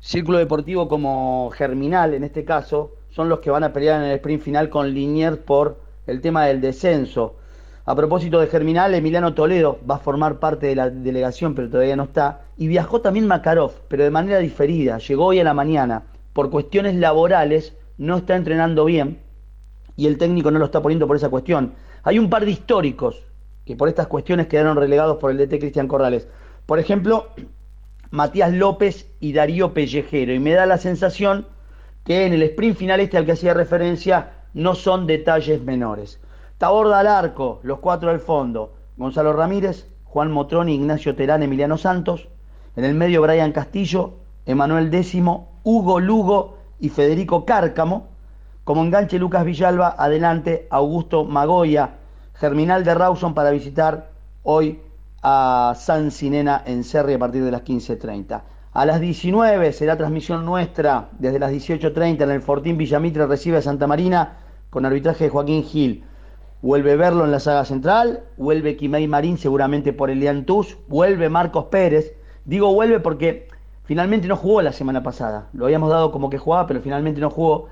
Círculo 0.01 0.39
Deportivo 0.39 0.89
como 0.89 1.51
Germinal, 1.51 2.15
en 2.15 2.25
este 2.25 2.45
caso, 2.45 2.93
son 3.11 3.29
los 3.29 3.41
que 3.41 3.51
van 3.51 3.65
a 3.65 3.73
pelear 3.73 4.03
en 4.03 4.11
el 4.11 4.17
sprint 4.17 4.43
final 4.43 4.69
con 4.69 4.93
Liniers 4.93 5.39
por 5.39 5.81
el 6.07 6.21
tema 6.21 6.45
del 6.45 6.61
descenso. 6.61 7.37
A 7.87 7.95
propósito 7.95 8.41
de 8.41 8.47
Germinal, 8.47 8.95
Emiliano 8.95 9.35
Toledo 9.35 9.79
va 9.89 9.97
a 9.97 9.99
formar 9.99 10.39
parte 10.39 10.67
de 10.67 10.75
la 10.75 10.89
delegación, 10.89 11.55
pero 11.55 11.69
todavía 11.69 11.97
no 11.97 12.05
está. 12.05 12.43
Y 12.57 12.67
viajó 12.67 13.03
también 13.03 13.27
Makarov, 13.27 13.73
pero 13.89 14.05
de 14.05 14.11
manera 14.11 14.39
diferida. 14.39 14.99
Llegó 14.99 15.27
hoy 15.27 15.41
a 15.41 15.45
la 15.45 15.53
mañana. 15.53 16.05
Por 16.33 16.51
cuestiones 16.51 16.95
laborales, 16.95 17.75
no 17.99 18.17
está 18.17 18.37
entrenando 18.37 18.85
bien 18.85 19.19
y 19.97 20.07
el 20.07 20.19
técnico 20.19 20.51
no 20.51 20.59
lo 20.59 20.65
está 20.65 20.83
poniendo 20.83 21.07
por 21.07 21.17
esa 21.17 21.29
cuestión. 21.29 21.75
Hay 22.03 22.19
un 22.19 22.29
par 22.29 22.45
de 22.45 22.51
históricos 22.51 23.23
que 23.65 23.77
por 23.77 23.89
estas 23.89 24.07
cuestiones 24.07 24.47
quedaron 24.47 24.77
relegados 24.77 25.19
por 25.19 25.31
el 25.31 25.39
DT 25.39 25.59
Cristian 25.59 25.89
Corrales. 25.89 26.29
Por 26.67 26.79
ejemplo, 26.79 27.29
Matías 28.11 28.53
López 28.53 29.09
y 29.21 29.33
Darío 29.33 29.75
Pellejero. 29.75 30.33
Y 30.33 30.39
me 30.39 30.53
da 30.53 30.67
la 30.67 30.79
sensación 30.79 31.47
que 32.05 32.27
en 32.27 32.33
el 32.33 32.43
sprint 32.43 32.77
final 32.77 33.01
este 33.01 33.17
al 33.17 33.25
que 33.25 33.33
hacía 33.33 33.55
referencia 33.55 34.33
no 34.53 34.75
son 34.75 35.07
detalles 35.07 35.63
menores. 35.63 36.21
Taborda 36.59 37.01
al 37.01 37.09
arco, 37.09 37.61
los 37.63 37.81
cuatro 37.81 38.11
al 38.11 38.21
fondo. 38.21 38.75
Gonzalo 38.97 39.33
Ramírez, 39.33 39.89
Juan 40.05 40.31
Motroni, 40.31 40.75
Ignacio 40.75 41.17
Terán, 41.17 41.43
Emiliano 41.43 41.77
Santos. 41.77 42.29
En 42.77 42.85
el 42.85 42.95
medio 42.95 43.23
Brian 43.23 43.53
Castillo, 43.53 44.15
Emanuel 44.47 44.91
Décimo, 44.91 45.59
Hugo 45.65 45.99
Lugo 45.99 46.59
y 46.79 46.91
Federico 46.91 47.45
Cárcamo. 47.45 48.09
Como 48.63 48.83
enganche 48.83 49.19
Lucas 49.19 49.45
Villalba, 49.45 49.97
adelante 49.99 50.69
Augusto 50.71 51.25
Magoya, 51.25 51.97
Germinal 52.35 52.85
de 52.85 52.95
Rawson 52.95 53.35
para 53.35 53.51
visitar 53.51 54.11
hoy 54.43 54.81
a 55.23 55.75
San 55.77 56.11
Sinena 56.11 56.63
en 56.65 56.85
Cerri 56.85 57.15
a 57.15 57.19
partir 57.19 57.45
de 57.45 57.51
las 57.51 57.63
15.30. 57.63 58.43
A 58.73 58.87
las 58.87 59.01
19 59.01 59.73
será 59.73 59.97
transmisión 59.97 60.45
nuestra 60.45 61.09
desde 61.19 61.39
las 61.39 61.53
18.30 61.53 62.23
en 62.23 62.31
el 62.31 62.43
Fortín 62.43 62.77
Villamitre 62.77 63.27
recibe 63.27 63.59
a 63.59 63.63
Santa 63.63 63.87
Marina 63.87 64.39
con 64.71 64.85
arbitraje 64.85 65.25
de 65.25 65.31
Joaquín 65.31 65.63
Gil. 65.63 66.05
Vuelve 66.65 66.97
Verlo 66.97 67.27
en 67.27 67.31
la 67.31 67.41
saga 67.41 67.67
central, 67.67 68.23
vuelve 68.39 68.75
Quimei 68.75 69.07
Marín 69.07 69.37
seguramente 69.37 69.93
por 69.93 70.09
Elian 70.09 70.47
Tus, 70.47 70.79
vuelve 70.89 71.29
Marcos 71.29 71.67
Pérez. 71.67 72.15
Digo 72.47 72.73
vuelve 72.73 73.01
porque 73.01 73.49
finalmente 73.85 74.29
no 74.29 74.37
jugó 74.37 74.63
la 74.63 74.73
semana 74.73 75.03
pasada. 75.03 75.51
Lo 75.53 75.67
habíamos 75.67 75.91
dado 75.91 76.11
como 76.11 76.31
que 76.31 76.39
jugaba, 76.39 76.67
pero 76.67 76.81
finalmente 76.81 77.21
no 77.21 77.29
jugó. 77.29 77.69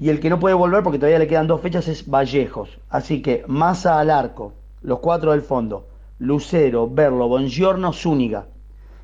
Y 0.00 0.08
el 0.08 0.18
que 0.18 0.30
no 0.30 0.40
puede 0.40 0.56
volver 0.56 0.82
porque 0.82 0.98
todavía 0.98 1.20
le 1.20 1.28
quedan 1.28 1.46
dos 1.46 1.60
fechas 1.60 1.86
es 1.86 2.10
Vallejos. 2.10 2.80
Así 2.88 3.22
que 3.22 3.44
Massa 3.46 4.00
al 4.00 4.10
arco, 4.10 4.52
los 4.82 4.98
cuatro 4.98 5.30
del 5.30 5.42
fondo, 5.42 5.86
Lucero, 6.18 6.90
Berlo, 6.90 7.28
Bongiorno, 7.28 7.92
Zúñiga. 7.92 8.46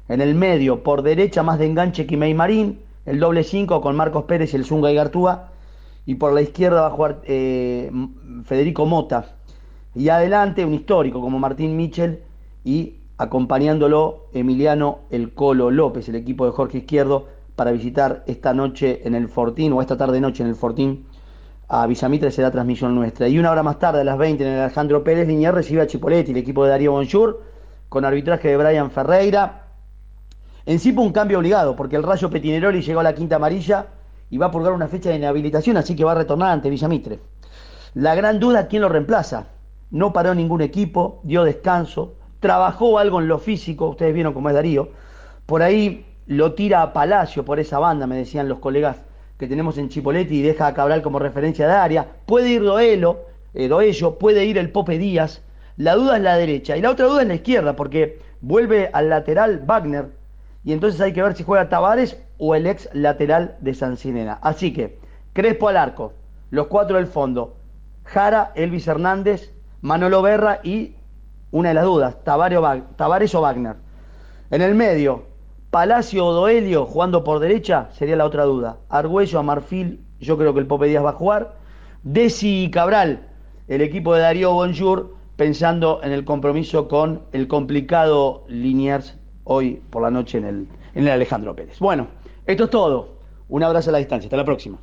En 0.08 0.20
el 0.20 0.34
medio, 0.34 0.82
por 0.82 1.02
derecha, 1.02 1.44
más 1.44 1.60
de 1.60 1.66
enganche 1.66 2.04
Quimei 2.04 2.34
Marín, 2.34 2.80
el 3.06 3.20
doble 3.20 3.44
5 3.44 3.80
con 3.80 3.94
Marcos 3.94 4.25
Pérez 4.25 4.54
y 4.54 4.56
el 4.56 4.64
Zunga 4.64 4.90
y 4.90 4.96
Gartúa. 4.96 5.50
Y 6.07 6.16
por 6.16 6.33
la 6.33 6.42
izquierda 6.42 6.83
va 6.83 6.87
a 6.88 6.90
jugar 6.90 7.21
eh, 7.25 7.90
Federico 8.45 8.87
Mota. 8.87 9.37
Y 9.95 10.09
adelante 10.09 10.64
un 10.64 10.75
histórico 10.75 11.21
como 11.21 11.38
Martín 11.38 11.76
Michel 11.76 12.23
y 12.64 12.97
acompañándolo 13.19 14.28
Emiliano 14.33 15.00
El 15.11 15.35
Colo 15.35 15.71
López, 15.71 16.09
el 16.09 16.14
equipo 16.14 16.47
de 16.47 16.52
Jorge 16.52 16.78
Izquierdo, 16.78 17.26
para 17.54 17.73
visitar 17.73 18.25
esta 18.26 18.54
noche 18.54 19.07
en 19.07 19.14
el 19.14 19.28
Fortín 19.28 19.73
o 19.73 19.80
esta 19.83 19.97
tarde 19.97 20.21
noche 20.21 20.42
en 20.42 20.49
el 20.49 20.54
Fortín 20.54 21.04
a 21.73 21.87
Villamitre 21.87 22.33
será 22.33 22.50
transmisión 22.50 22.95
nuestra. 22.97 23.28
Y 23.28 23.38
una 23.38 23.52
hora 23.52 23.62
más 23.62 23.78
tarde, 23.78 24.00
a 24.00 24.04
las 24.04 24.19
20, 24.19 24.45
en 24.45 24.54
el 24.54 24.61
Alejandro 24.61 25.04
Pérez, 25.04 25.28
Linier 25.28 25.54
recibe 25.54 25.83
a 25.83 25.87
Chipoletti, 25.87 26.33
el 26.33 26.38
equipo 26.38 26.64
de 26.64 26.71
Darío 26.71 26.90
Bonjour, 26.90 27.42
con 27.88 28.04
arbitraje 28.04 28.49
de 28.49 28.57
Brian 28.57 28.90
Ferreira. 28.90 29.66
En 30.66 30.80
sí 30.80 30.92
un 30.97 31.12
cambio 31.12 31.38
obligado, 31.38 31.76
porque 31.76 31.95
el 31.95 32.02
Rayo 32.02 32.28
Petineroli 32.28 32.83
llegó 32.83 33.00
a 33.00 33.04
la 33.04 33.14
quinta 33.14 33.37
amarilla 33.37 33.87
y 34.30 34.38
va 34.38 34.46
a 34.46 34.50
purgar 34.50 34.72
una 34.72 34.88
fecha 34.88 35.10
de 35.10 35.16
inhabilitación, 35.16 35.76
así 35.76 35.96
que 35.96 36.04
va 36.04 36.12
a 36.12 36.16
retornar 36.16 36.50
ante 36.50 36.70
Villamitre. 36.70 37.18
La 37.94 38.14
gran 38.14 38.38
duda, 38.38 38.68
¿quién 38.68 38.82
lo 38.82 38.88
reemplaza? 38.88 39.49
No 39.90 40.12
paró 40.12 40.34
ningún 40.34 40.60
equipo, 40.60 41.20
dio 41.25 41.42
descanso, 41.42 42.14
trabajó 42.38 42.99
algo 42.99 43.20
en 43.20 43.28
lo 43.28 43.38
físico, 43.38 43.88
ustedes 43.88 44.14
vieron 44.14 44.32
cómo 44.32 44.49
es 44.49 44.54
Darío. 44.54 44.90
Por 45.46 45.62
ahí 45.62 46.06
lo 46.26 46.54
tira 46.54 46.82
a 46.82 46.92
Palacio 46.92 47.44
por 47.44 47.58
esa 47.58 47.80
banda, 47.80 48.06
me 48.06 48.16
decían 48.16 48.49
los 48.49 48.60
colegas 48.60 49.02
que 49.37 49.49
tenemos 49.49 49.78
en 49.78 49.88
Chipoletti 49.88 50.38
y 50.38 50.42
deja 50.42 50.68
a 50.68 50.75
Cabral 50.75 51.02
como 51.02 51.18
referencia 51.18 51.66
de 51.66 51.72
área. 51.72 52.06
Puede 52.26 52.50
ir 52.50 52.62
Doelo, 52.62 53.26
eh, 53.54 53.66
Doello, 53.66 54.18
puede 54.18 54.44
ir 54.44 54.58
el 54.58 54.70
Pope 54.70 54.99
Díaz. 54.99 55.42
La 55.76 55.94
duda 55.96 56.18
es 56.18 56.22
la 56.22 56.37
derecha 56.37 56.76
y 56.76 56.82
la 56.82 56.90
otra 56.90 57.06
duda 57.06 57.22
es 57.22 57.28
la 57.28 57.34
izquierda, 57.34 57.75
porque 57.75 58.20
vuelve 58.42 58.90
al 58.92 59.08
lateral 59.08 59.62
Wagner 59.66 60.19
y 60.64 60.73
entonces 60.73 61.00
hay 61.00 61.12
que 61.12 61.23
ver 61.23 61.35
si 61.35 61.43
juega 61.43 61.69
Tavares 61.69 62.21
o 62.38 62.55
el 62.55 62.67
ex 62.67 62.88
lateral 62.93 63.57
de 63.61 63.75
San 63.75 63.97
Sinena. 63.97 64.38
Así 64.43 64.73
que, 64.73 64.99
Crespo 65.33 65.69
al 65.69 65.76
arco, 65.76 66.12
los 66.50 66.67
cuatro 66.67 66.97
del 66.97 67.07
fondo, 67.07 67.57
Jara, 68.05 68.52
Elvis 68.55 68.88
Hernández, 68.88 69.52
Manolo 69.81 70.23
Berra 70.23 70.61
y 70.62 70.97
una 71.52 71.69
de 71.71 71.75
las 71.75 71.85
dudas, 71.85 72.23
Tavares 72.25 73.35
o 73.35 73.40
Wagner. 73.40 73.76
En 74.50 74.62
el 74.62 74.75
medio, 74.75 75.25
Palacio 75.71 76.26
o 76.26 76.33
Doelio 76.33 76.85
jugando 76.85 77.23
por 77.23 77.38
derecha 77.38 77.88
sería 77.93 78.17
la 78.17 78.25
otra 78.25 78.45
duda. 78.45 78.79
Argüello 78.88 79.38
a 79.38 79.43
Marfil, 79.45 80.05
yo 80.19 80.37
creo 80.37 80.52
que 80.52 80.61
el 80.61 80.67
Pope 80.67 80.87
Díaz 80.87 81.05
va 81.05 81.11
a 81.11 81.14
jugar. 81.14 81.55
Desi 82.02 82.64
y 82.64 82.71
Cabral, 82.71 83.29
el 83.69 83.81
equipo 83.81 84.14
de 84.14 84.23
Darío 84.23 84.52
Bonjour, 84.52 85.14
pensando 85.37 86.00
en 86.02 86.11
el 86.11 86.25
compromiso 86.25 86.88
con 86.88 87.23
el 87.33 87.47
complicado 87.47 88.45
Liniers 88.49 89.19
hoy 89.44 89.80
por 89.90 90.02
la 90.02 90.11
noche 90.11 90.38
en 90.38 90.44
el, 90.44 90.68
en 90.94 91.04
el 91.04 91.11
Alejandro 91.11 91.54
Pérez. 91.54 91.78
Bueno, 91.78 92.09
esto 92.47 92.64
es 92.64 92.70
todo. 92.70 93.20
Un 93.49 93.62
abrazo 93.62 93.90
a 93.90 93.92
la 93.92 93.99
distancia. 93.99 94.26
Hasta 94.26 94.37
la 94.37 94.44
próxima. 94.44 94.78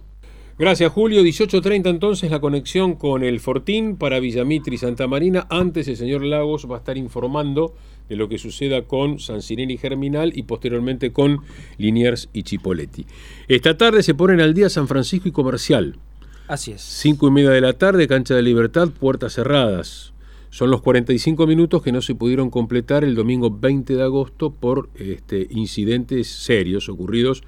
Gracias, 0.59 0.91
Julio. 0.91 1.21
18.30 1.21 1.87
entonces 1.87 2.31
la 2.31 2.39
conexión 2.39 2.95
con 2.95 3.23
el 3.23 3.39
Fortín 3.39 3.95
para 3.95 4.19
Villamitri 4.19 4.75
y 4.75 4.77
Santa 4.79 5.05
Marina. 5.05 5.45
Antes 5.51 5.87
el 5.87 5.97
señor 5.97 6.23
Lagos 6.23 6.67
va 6.69 6.77
a 6.77 6.79
estar 6.79 6.97
informando 6.97 7.75
de 8.09 8.15
lo 8.15 8.27
que 8.27 8.39
suceda 8.39 8.81
con 8.83 9.19
San 9.19 9.39
y 9.47 9.77
Germinal 9.77 10.31
y 10.35 10.43
posteriormente 10.43 11.13
con 11.13 11.41
Liniers 11.77 12.29
y 12.33 12.41
Chipoletti. 12.41 13.05
Esta 13.47 13.77
tarde 13.77 14.01
se 14.01 14.15
ponen 14.15 14.41
al 14.41 14.55
día 14.55 14.69
San 14.69 14.87
Francisco 14.87 15.27
y 15.27 15.31
Comercial. 15.31 15.99
Así 16.47 16.71
es. 16.71 16.81
Cinco 16.81 17.27
y 17.27 17.31
media 17.31 17.51
de 17.51 17.61
la 17.61 17.73
tarde, 17.73 18.07
cancha 18.07 18.33
de 18.33 18.41
libertad, 18.41 18.89
puertas 18.89 19.33
cerradas. 19.33 20.13
Son 20.57 20.71
los 20.71 20.81
45 20.81 21.45
minutos 21.45 21.83
que 21.83 21.91
no 21.91 22.01
se 22.01 22.15
pudieron 22.15 22.49
completar 22.49 23.03
el 23.03 23.13
domingo 23.13 23.51
20 23.51 23.93
de 23.95 24.01
agosto 24.01 24.49
por 24.49 24.89
este, 24.95 25.45
incidentes 25.51 26.29
serios 26.29 26.89
ocurridos 26.89 27.43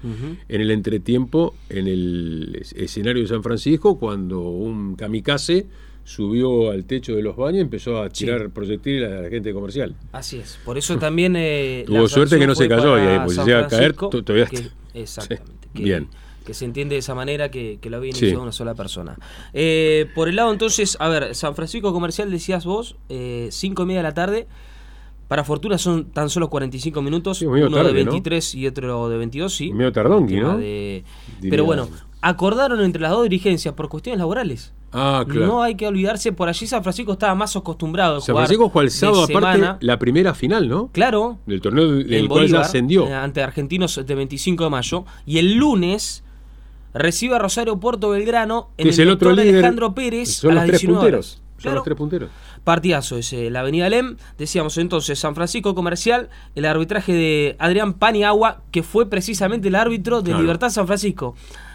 en 0.48 0.60
el 0.60 0.70
entretiempo 0.70 1.56
en 1.70 1.88
el 1.88 2.62
escenario 2.76 3.24
de 3.24 3.28
San 3.28 3.42
Francisco 3.42 3.98
cuando 3.98 4.42
un 4.42 4.94
kamikaze 4.94 5.66
subió 6.04 6.70
al 6.70 6.84
techo 6.84 7.16
de 7.16 7.22
los 7.24 7.36
baños 7.36 7.58
y 7.58 7.62
empezó 7.62 8.00
a 8.00 8.08
tirar 8.10 8.48
proyectiles 8.50 9.10
a 9.10 9.22
la 9.22 9.28
gente 9.28 9.52
comercial. 9.52 9.96
Así 10.12 10.36
es. 10.36 10.60
Por 10.64 10.78
eso 10.78 10.96
también... 10.96 11.34
Eh, 11.34 11.82
Tuvo 11.88 12.06
suerte 12.06 12.38
que 12.38 12.46
no 12.46 12.54
se 12.54 12.68
cayó 12.68 12.96
y 12.96 13.08
ahí 13.08 13.18
pues 13.24 13.34
se 13.34 13.50
iba 13.50 13.58
a 13.58 13.66
caer 13.66 13.92
todavía... 13.92 14.48
exactamente. 14.94 15.68
Bien 15.74 16.06
que 16.50 16.54
se 16.54 16.64
entiende 16.64 16.96
de 16.96 16.98
esa 16.98 17.14
manera 17.14 17.48
que, 17.48 17.78
lo 17.84 17.96
había 17.96 18.10
iniciado 18.10 18.42
una 18.42 18.50
sola 18.50 18.74
persona. 18.74 19.16
Eh, 19.52 20.08
por 20.16 20.28
el 20.28 20.34
lado 20.34 20.50
entonces, 20.50 20.96
a 20.98 21.08
ver, 21.08 21.36
San 21.36 21.54
Francisco 21.54 21.92
Comercial 21.92 22.28
decías 22.28 22.64
vos, 22.64 22.96
eh, 23.08 23.48
5 23.52 23.84
y 23.84 23.86
media 23.86 24.00
de 24.00 24.02
la 24.02 24.14
tarde. 24.14 24.48
Para 25.28 25.44
Fortuna 25.44 25.78
son 25.78 26.06
tan 26.06 26.28
solo 26.28 26.50
45 26.50 27.02
minutos, 27.02 27.40
uno 27.42 27.84
de 27.84 27.92
23 27.92 28.52
y 28.56 28.66
otro 28.66 29.08
de 29.08 29.16
22, 29.16 29.54
sí. 29.54 29.72
Medio 29.72 29.92
tardonqui, 29.92 30.40
¿no? 30.40 30.58
Pero 31.40 31.64
bueno, 31.64 31.88
acordaron 32.20 32.80
entre 32.80 33.00
las 33.00 33.12
dos 33.12 33.22
dirigencias 33.22 33.72
por 33.74 33.88
cuestiones 33.88 34.18
laborales. 34.18 34.72
Ah, 34.92 35.24
claro. 35.28 35.46
No 35.46 35.62
hay 35.62 35.76
que 35.76 35.86
olvidarse, 35.86 36.32
por 36.32 36.48
allí 36.48 36.66
San 36.66 36.82
Francisco 36.82 37.12
estaba 37.12 37.36
más 37.36 37.54
acostumbrado 37.54 38.16
a 38.16 38.20
San 38.20 38.34
Francisco 38.34 38.68
jugó 38.68 38.82
el 38.82 38.90
sábado, 38.90 39.22
aparte, 39.22 39.86
la 39.86 40.00
primera 40.00 40.34
final, 40.34 40.68
¿no? 40.68 40.88
Claro. 40.88 41.38
Del 41.46 41.60
torneo 41.60 41.86
del 41.92 42.26
cual 42.26 42.48
ya 42.48 42.62
ascendió. 42.62 43.06
Eh, 43.06 43.14
ante 43.14 43.40
Argentinos 43.40 44.04
de 44.04 44.14
25 44.16 44.64
de 44.64 44.70
mayo. 44.70 45.04
Y 45.26 45.38
el 45.38 45.54
lunes 45.54 46.24
recibe 46.94 47.36
a 47.36 47.38
Rosario 47.38 47.78
Puerto 47.78 48.10
Belgrano 48.10 48.70
en 48.76 48.88
el, 48.88 49.10
otro 49.10 49.32
líder, 49.32 49.56
Alejandro 49.56 49.94
Pérez 49.94 50.36
son 50.36 50.54
los 50.54 50.64
tres 50.66 50.84
punteros. 50.84 51.42
Son 51.58 51.74
los 51.74 51.84
tres 51.84 51.96
punteros. 51.96 52.30
Partidazo 52.64 53.18
ese, 53.18 53.50
la 53.50 53.60
Avenida 53.60 53.88
Lem. 53.88 54.16
Decíamos 54.38 54.78
entonces 54.78 55.18
San 55.18 55.34
Francisco 55.34 55.74
Comercial, 55.74 56.30
el 56.54 56.64
arbitraje 56.64 57.12
de 57.12 57.56
Adrián 57.58 57.94
Paniagua, 57.94 58.62
que 58.70 58.82
fue 58.82 59.08
precisamente 59.08 59.68
el 59.68 59.74
árbitro 59.74 60.22
de 60.22 60.34
Libertad 60.34 60.70
San 60.70 60.86
Francisco. 60.86 61.34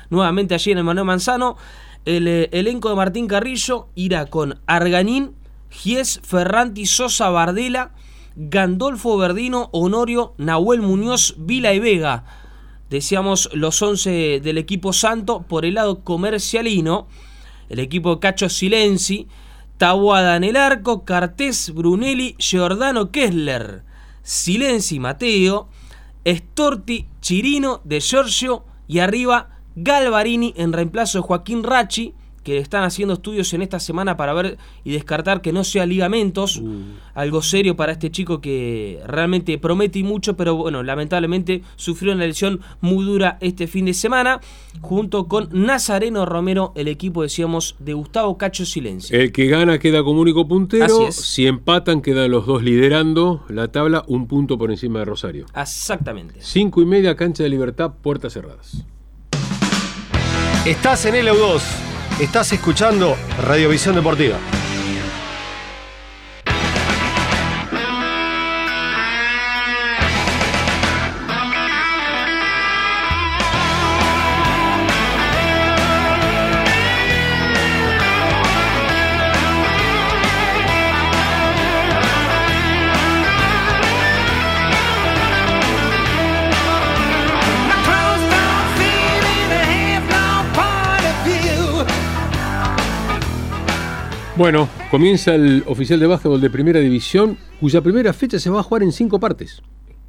Nuevamente 0.09 0.53
allí 0.55 0.71
en 0.71 0.79
el 0.79 0.83
Manuel 0.83 1.05
Manzano. 1.05 1.57
El 2.05 2.27
eh, 2.27 2.49
elenco 2.51 2.89
de 2.89 2.95
Martín 2.95 3.27
Carrillo 3.27 3.87
irá 3.95 4.27
con 4.27 4.59
Arganín, 4.67 5.33
Gies, 5.71 6.19
Ferranti, 6.23 6.85
Sosa, 6.85 7.29
Bardela, 7.29 7.91
Gandolfo 8.35 9.17
Verdino, 9.17 9.69
Honorio, 9.71 10.35
Nahuel 10.37 10.81
Muñoz, 10.81 11.35
Vila 11.39 11.73
y 11.73 11.79
Vega 11.79 12.25
decíamos 12.89 13.49
los 13.53 13.81
11 13.81 14.39
del 14.41 14.57
equipo 14.57 14.93
santo 14.93 15.43
por 15.43 15.65
el 15.65 15.75
lado 15.75 16.03
comercialino, 16.03 17.07
el 17.69 17.79
equipo 17.79 18.19
Cacho 18.19 18.49
Silenzi, 18.49 19.27
Tabuada 19.77 20.37
en 20.37 20.45
el 20.45 20.55
arco, 20.55 21.03
Cartés, 21.03 21.73
Brunelli, 21.73 22.35
Giordano 22.37 23.11
Kessler, 23.11 23.83
Silenzi 24.23 24.99
Mateo, 24.99 25.67
Storti, 26.25 27.07
Chirino, 27.21 27.81
De 27.83 27.99
Giorgio 27.99 28.63
y 28.87 28.99
arriba 28.99 29.59
Galvarini 29.75 30.53
en 30.55 30.71
reemplazo 30.73 31.19
de 31.19 31.23
Joaquín 31.23 31.63
Rachi, 31.63 32.13
que 32.45 32.59
están 32.59 32.83
haciendo 32.83 33.15
estudios 33.15 33.51
en 33.55 33.63
esta 33.63 33.79
semana 33.79 34.15
para 34.17 34.31
ver 34.33 34.59
y 34.83 34.93
descartar 34.93 35.41
que 35.41 35.51
no 35.51 35.63
sea 35.63 35.87
ligamentos, 35.87 36.61
algo 37.15 37.41
serio 37.41 37.75
para 37.75 37.91
este 37.91 38.11
chico 38.11 38.39
que 38.39 39.01
realmente 39.07 39.57
promete 39.57 39.97
y 39.97 40.03
mucho, 40.03 40.37
pero 40.37 40.55
bueno, 40.55 40.83
lamentablemente 40.83 41.63
sufrió 41.75 42.13
una 42.13 42.23
lesión 42.23 42.61
muy 42.81 43.03
dura 43.03 43.39
este 43.41 43.65
fin 43.65 43.85
de 43.85 43.95
semana, 43.95 44.41
junto 44.79 45.27
con 45.27 45.49
Nazareno 45.53 46.23
Romero, 46.27 46.71
el 46.75 46.87
equipo, 46.87 47.23
decíamos, 47.23 47.75
de 47.79 47.93
Gustavo 47.93 48.37
Cacho 48.37 48.63
Silencio. 48.63 49.19
El 49.19 49.31
que 49.31 49.47
gana 49.47 49.79
queda 49.79 50.03
como 50.03 50.21
único 50.21 50.47
puntero. 50.47 51.11
Si 51.11 51.47
empatan, 51.47 52.03
quedan 52.03 52.29
los 52.29 52.45
dos 52.45 52.61
liderando 52.61 53.43
la 53.49 53.69
tabla, 53.69 54.03
un 54.05 54.27
punto 54.27 54.59
por 54.59 54.69
encima 54.69 54.99
de 54.99 55.05
Rosario. 55.05 55.47
Exactamente. 55.59 56.35
Cinco 56.41 56.83
y 56.83 56.85
media, 56.85 57.15
cancha 57.15 57.41
de 57.41 57.49
libertad, 57.49 57.91
puertas 58.03 58.33
cerradas. 58.33 58.85
Estás 60.63 61.05
en 61.07 61.15
LU2. 61.25 61.61
Estás 62.19 62.53
escuchando 62.53 63.17
Radiovisión 63.45 63.93
Deportiva. 63.93 64.37
Bueno, 94.37 94.67
comienza 94.91 95.33
el 95.35 95.63
oficial 95.65 95.99
de 95.99 96.07
básquetbol 96.07 96.41
de 96.41 96.49
primera 96.49 96.79
división, 96.79 97.37
cuya 97.59 97.81
primera 97.81 98.11
fecha 98.11 98.37
se 98.37 98.49
va 98.49 98.59
a 98.59 98.63
jugar 98.63 98.83
en 98.83 98.91
cinco 98.91 99.19
partes. 99.19 99.61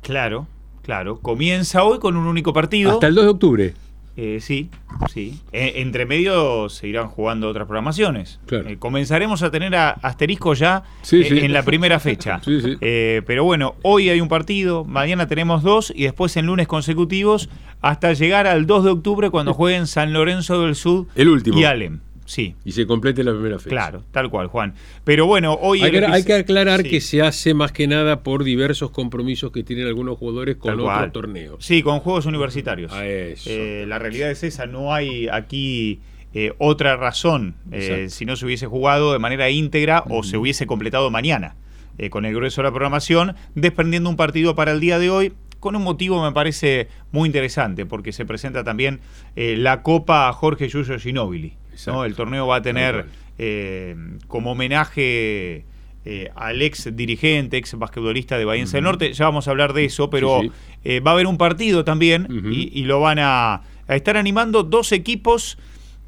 Claro, 0.03 0.49
claro. 0.83 1.21
Comienza 1.21 1.85
hoy 1.85 2.01
con 2.01 2.17
un 2.17 2.27
único 2.27 2.53
partido. 2.53 2.91
Hasta 2.93 3.07
el 3.07 3.15
2 3.15 3.25
de 3.25 3.31
octubre. 3.31 3.75
Eh, 4.17 4.39
sí, 4.41 4.71
sí. 5.13 5.39
Eh, 5.53 5.75
entre 5.77 6.07
medio 6.07 6.69
se 6.71 6.89
irán 6.89 7.07
jugando 7.09 7.49
otras 7.49 7.67
programaciones. 7.67 8.41
Eh, 8.51 8.77
comenzaremos 8.79 9.43
a 9.43 9.51
tener 9.51 9.77
a- 9.77 9.91
asterisco 9.91 10.55
ya 10.55 10.85
Sí, 11.03 11.21
eh, 11.21 11.25
sí. 11.29 11.39
en 11.41 11.53
la 11.53 11.63
primera 11.63 12.01
fecha. 12.01 12.41
Sí, 12.43 12.61
sí. 12.63 12.77
Eh, 12.81 13.23
pero 13.27 13.45
bueno, 13.45 13.75
hoy 13.83 14.09
hay 14.09 14.21
un 14.23 14.29
partido, 14.29 14.85
mañana 14.85 15.29
tenemos 15.29 15.63
dos 15.63 15.93
y 15.95 16.05
después 16.05 16.37
en 16.39 16.47
lunes 16.47 16.67
consecutivos 16.67 17.49
hasta 17.83 18.13
llegar 18.15 18.47
al 18.47 18.67
2 18.67 18.85
de 18.85 18.91
octubre 18.91 19.31
cuando 19.31 19.53
jueguen 19.53 19.87
San 19.87 20.13
Lorenzo 20.15 20.63
del 20.63 20.75
Sur 20.77 21.07
El 21.15 21.29
último. 21.29 21.59
y 21.59 21.65
Alem. 21.65 22.01
Sí. 22.27 22.55
Y 22.65 22.73
se 22.73 22.87
complete 22.87 23.25
la 23.25 23.33
primera 23.33 23.59
fecha. 23.59 23.71
Claro, 23.71 24.03
tal 24.11 24.29
cual, 24.31 24.49
Juan. 24.49 24.75
Pero 25.05 25.27
bueno, 25.27 25.55
hoy... 25.61 25.81
Hay 25.83 25.91
que, 25.91 26.05
hay 26.05 26.41
aclarar 26.41 26.83
Sí. 26.83 26.91
que 26.91 27.01
se 27.01 27.23
hace 27.23 27.55
más 27.55 27.73
que 27.73 27.87
nada 27.87 28.23
por 28.23 28.45
diversos 28.45 28.91
compromisos 28.91 29.53
que 29.53 29.63
tienen 29.63 29.87
algunos 29.87 30.19
jugadores 30.19 30.57
con 30.57 30.79
otros 30.79 31.13
torneos. 31.13 31.65
Sí, 31.65 31.83
con 31.83 32.01
juegos 32.01 32.27
universitarios. 32.27 32.93
A 32.93 33.07
eso. 33.07 33.49
Eh, 33.51 33.85
la 33.89 33.99
realidad 33.99 34.31
es 34.31 34.43
esa, 34.43 34.67
no 34.67 34.93
hay 34.93 35.29
aquí 35.29 36.01
eh, 36.35 36.53
otra 36.59 36.97
razón. 36.97 37.55
eh, 37.73 38.09
si 38.11 38.27
no 38.27 38.37
se 38.37 38.45
hubiese 38.45 38.67
jugado 38.67 39.13
de 39.13 39.19
manera 39.19 39.49
íntegra 39.49 40.05
o 40.11 40.23
se 40.23 40.37
hubiese 40.37 40.67
completado 40.67 41.11
mañana 41.11 41.57
eh, 41.99 42.11
con 42.11 42.27
el 42.27 42.35
grueso 42.35 42.61
de 42.61 42.65
la 42.69 42.73
programación, 42.73 43.37
desprendiendo 43.55 44.11
un 44.11 44.17
partido 44.17 44.55
para 44.55 44.73
el 44.73 44.81
día 44.81 44.99
de 44.99 45.09
hoy. 45.09 45.33
Con 45.61 45.75
un 45.75 45.83
motivo 45.83 46.23
me 46.23 46.33
parece 46.33 46.89
muy 47.11 47.27
interesante, 47.27 47.87
porque 47.87 48.13
se 48.13 48.27
presenta 48.27 48.63
también 48.63 49.01
la 49.35 49.83
Copa 49.83 50.31
Jorge 50.35 50.69
Yuyo 50.69 50.99
Ginóbili. 50.99 51.55
¿No? 51.87 52.05
El 52.05 52.15
torneo 52.15 52.47
va 52.47 52.57
a 52.57 52.63
tener 52.63 53.07
eh, 53.39 53.97
como 54.29 54.53
homenaje 54.53 55.65
eh, 56.05 56.31
al 56.37 56.63
ex 56.63 56.95
dirigente, 56.97 57.57
ex 57.57 57.75
basquetbolista 57.75 58.39
de 58.39 58.45
Bahiense 58.45 58.77
del 58.77 58.85
Norte. 58.85 59.13
Ya 59.13 59.25
vamos 59.25 59.49
a 59.49 59.51
hablar 59.51 59.73
de 59.73 59.85
eso, 59.87 60.09
pero 60.11 60.41
Sí, 60.43 60.49
sí. 60.49 60.53
eh, 60.85 61.01
va 61.01 61.11
a 61.13 61.15
haber 61.15 61.27
un 61.27 61.37
partido 61.39 61.85
también 61.85 62.27
y, 62.51 62.71
y 62.81 62.85
lo 62.85 63.01
van 63.01 63.19
a, 63.19 63.55
a 63.89 63.97
estar 63.97 64.17
animando 64.17 64.63
dos 64.63 64.93
equipos 64.93 65.59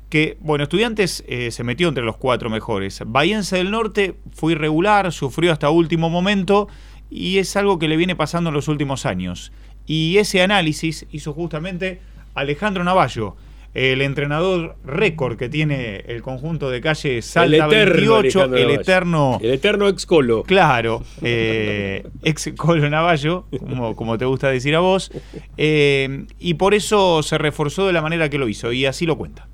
que, 0.08 0.38
bueno, 0.40 0.64
Estudiantes 0.64 1.22
eh, 1.28 1.50
se 1.50 1.64
metió 1.64 1.88
entre 1.88 2.02
los 2.04 2.16
cuatro 2.16 2.48
mejores. 2.48 3.02
Bahiense 3.06 3.56
del 3.56 3.70
Norte 3.70 4.14
fue 4.32 4.52
irregular, 4.52 5.12
sufrió 5.12 5.52
hasta 5.52 5.68
último 5.68 6.08
momento 6.08 6.68
y 7.10 7.38
es 7.38 7.56
algo 7.56 7.78
que 7.78 7.88
le 7.88 7.96
viene 7.96 8.16
pasando 8.16 8.48
en 8.48 8.54
los 8.54 8.68
últimos 8.68 9.04
años. 9.04 9.52
Y 9.86 10.16
ese 10.18 10.40
análisis 10.42 11.06
hizo 11.12 11.32
justamente 11.34 12.00
Alejandro 12.34 12.84
Navallo, 12.84 13.36
el 13.74 14.02
entrenador 14.02 14.76
récord 14.84 15.36
que 15.36 15.48
tiene 15.48 15.98
el 16.06 16.22
conjunto 16.22 16.70
de 16.70 16.80
calle 16.80 17.22
Salta 17.22 17.66
El 17.66 17.74
eterno 17.74 18.14
28, 18.14 18.38
Alejandro 18.40 18.58
el 18.58 18.62
Navallo. 18.64 18.80
eterno 18.80 19.38
El 19.42 19.50
eterno 19.50 19.88
ex 19.88 20.06
colo. 20.06 20.42
Claro, 20.42 21.02
eh, 21.22 22.06
ex 22.22 22.50
Colo 22.56 22.88
Navallo, 22.90 23.44
como, 23.58 23.94
como 23.94 24.18
te 24.18 24.24
gusta 24.24 24.48
decir 24.48 24.74
a 24.74 24.80
vos, 24.80 25.10
eh, 25.56 26.26
y 26.38 26.54
por 26.54 26.74
eso 26.74 27.22
se 27.22 27.38
reforzó 27.38 27.86
de 27.86 27.92
la 27.92 28.02
manera 28.02 28.28
que 28.28 28.38
lo 28.38 28.48
hizo, 28.48 28.72
y 28.72 28.86
así 28.86 29.06
lo 29.06 29.16
cuenta. 29.16 29.48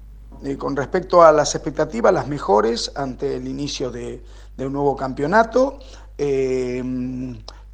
Eh, 0.44 0.56
con 0.56 0.76
respecto 0.76 1.22
a 1.22 1.32
las 1.32 1.54
expectativas, 1.54 2.12
las 2.12 2.28
mejores 2.28 2.92
ante 2.94 3.36
el 3.36 3.48
inicio 3.48 3.90
de, 3.90 4.22
de 4.56 4.66
un 4.66 4.72
nuevo 4.72 4.94
campeonato. 4.96 5.78
Eh, 6.18 6.82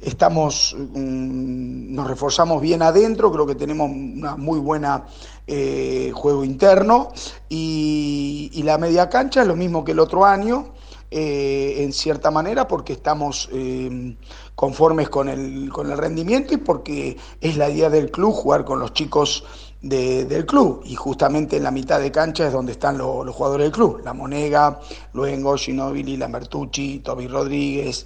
estamos, 0.01 0.75
mm, 0.77 1.93
nos 1.93 2.07
reforzamos 2.07 2.61
bien 2.61 2.81
adentro, 2.81 3.31
creo 3.31 3.45
que 3.45 3.55
tenemos 3.55 3.89
una 3.89 4.35
muy 4.35 4.59
buena 4.59 5.05
eh, 5.51 6.11
juego 6.15 6.43
interno 6.45 7.09
y, 7.49 8.61
la 8.63 8.77
media 8.77 9.09
cancha 9.09 9.41
es 9.41 9.47
lo 9.47 9.55
mismo 9.55 9.83
que 9.83 9.91
el 9.91 9.99
otro 9.99 10.25
año. 10.25 10.73
eh, 11.13 11.83
en 11.83 11.91
cierta 11.91 12.31
manera 12.31 12.69
porque 12.69 12.93
estamos 12.93 13.49
eh, 13.51 14.15
conformes 14.55 15.09
con 15.09 15.27
el, 15.27 15.69
con 15.69 15.91
el 15.91 15.97
rendimiento 15.97 16.53
y 16.53 16.57
porque 16.57 17.17
es 17.41 17.57
la 17.57 17.69
idea 17.69 17.89
del 17.89 18.09
club 18.11 18.31
jugar 18.33 18.63
con 18.63 18.79
los 18.79 18.93
chicos 18.93 19.43
de- 19.81 20.23
del 20.23 20.45
club 20.45 20.83
y 20.85 20.95
justamente 20.95 21.57
en 21.57 21.63
la 21.63 21.71
mitad 21.71 21.99
de 21.99 22.13
cancha 22.13 22.47
es 22.47 22.53
donde 22.53 22.71
están 22.71 22.97
lo- 22.97 23.25
los 23.25 23.35
jugadores 23.35 23.65
del 23.65 23.73
club, 23.73 24.01
La 24.05 24.13
Monega, 24.13 24.79
Luengo, 25.11 25.57
Ginóbili, 25.57 26.15
Lambertucci, 26.15 26.99
Toby 26.99 27.27
Rodríguez, 27.27 28.05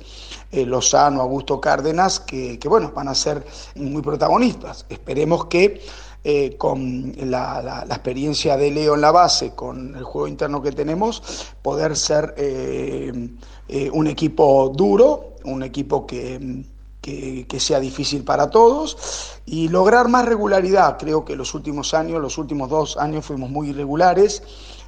eh, 0.51 0.65
Lozano, 0.65 1.21
Augusto 1.21 1.61
Cárdenas, 1.61 2.19
que, 2.21 2.57
que, 2.57 2.67
bueno, 2.67 2.91
van 2.95 3.09
a 3.09 3.13
ser 3.13 3.45
muy 3.75 4.01
protagonistas. 4.01 4.85
Esperemos 4.89 5.45
que 5.45 5.79
eh, 6.27 6.55
con 6.57 7.13
la, 7.29 7.61
la- 7.61 7.85
experiencia 7.95 8.57
de 8.57 8.71
Leo 8.71 8.95
en 8.95 9.01
la 9.01 9.11
base, 9.11 9.51
con 9.53 9.95
el 9.95 10.03
juego 10.03 10.27
interno 10.27 10.59
que 10.59 10.71
tenemos, 10.71 11.21
poder 11.61 11.95
ser 11.95 12.33
eh, 12.35 13.29
eh, 13.67 13.91
un 13.93 14.07
equipo 14.07 14.69
duro, 14.75 15.35
un 15.43 15.61
equipo 15.61 16.07
que, 16.07 16.63
que- 16.99 17.45
sea 17.59 17.79
difícil 17.79 18.23
para 18.23 18.49
todos 18.49 19.37
y 19.45 19.67
lograr 19.69 20.07
más 20.09 20.25
regularidad. 20.25 20.97
Creo 20.97 21.23
que 21.23 21.35
los 21.35 21.53
últimos 21.53 21.93
años, 21.93 22.19
los 22.19 22.39
últimos 22.39 22.69
dos 22.71 22.97
años 22.97 23.23
fuimos 23.23 23.51
muy 23.51 23.69
irregulares, 23.69 24.41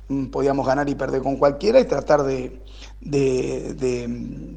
mm, 0.07 0.25
podíamos 0.27 0.65
ganar 0.65 0.89
y 0.89 0.95
perder 0.95 1.21
con 1.21 1.35
cualquiera 1.37 1.79
y 1.79 1.85
tratar 1.85 2.23
de- 2.23 2.59
de- 3.01 4.05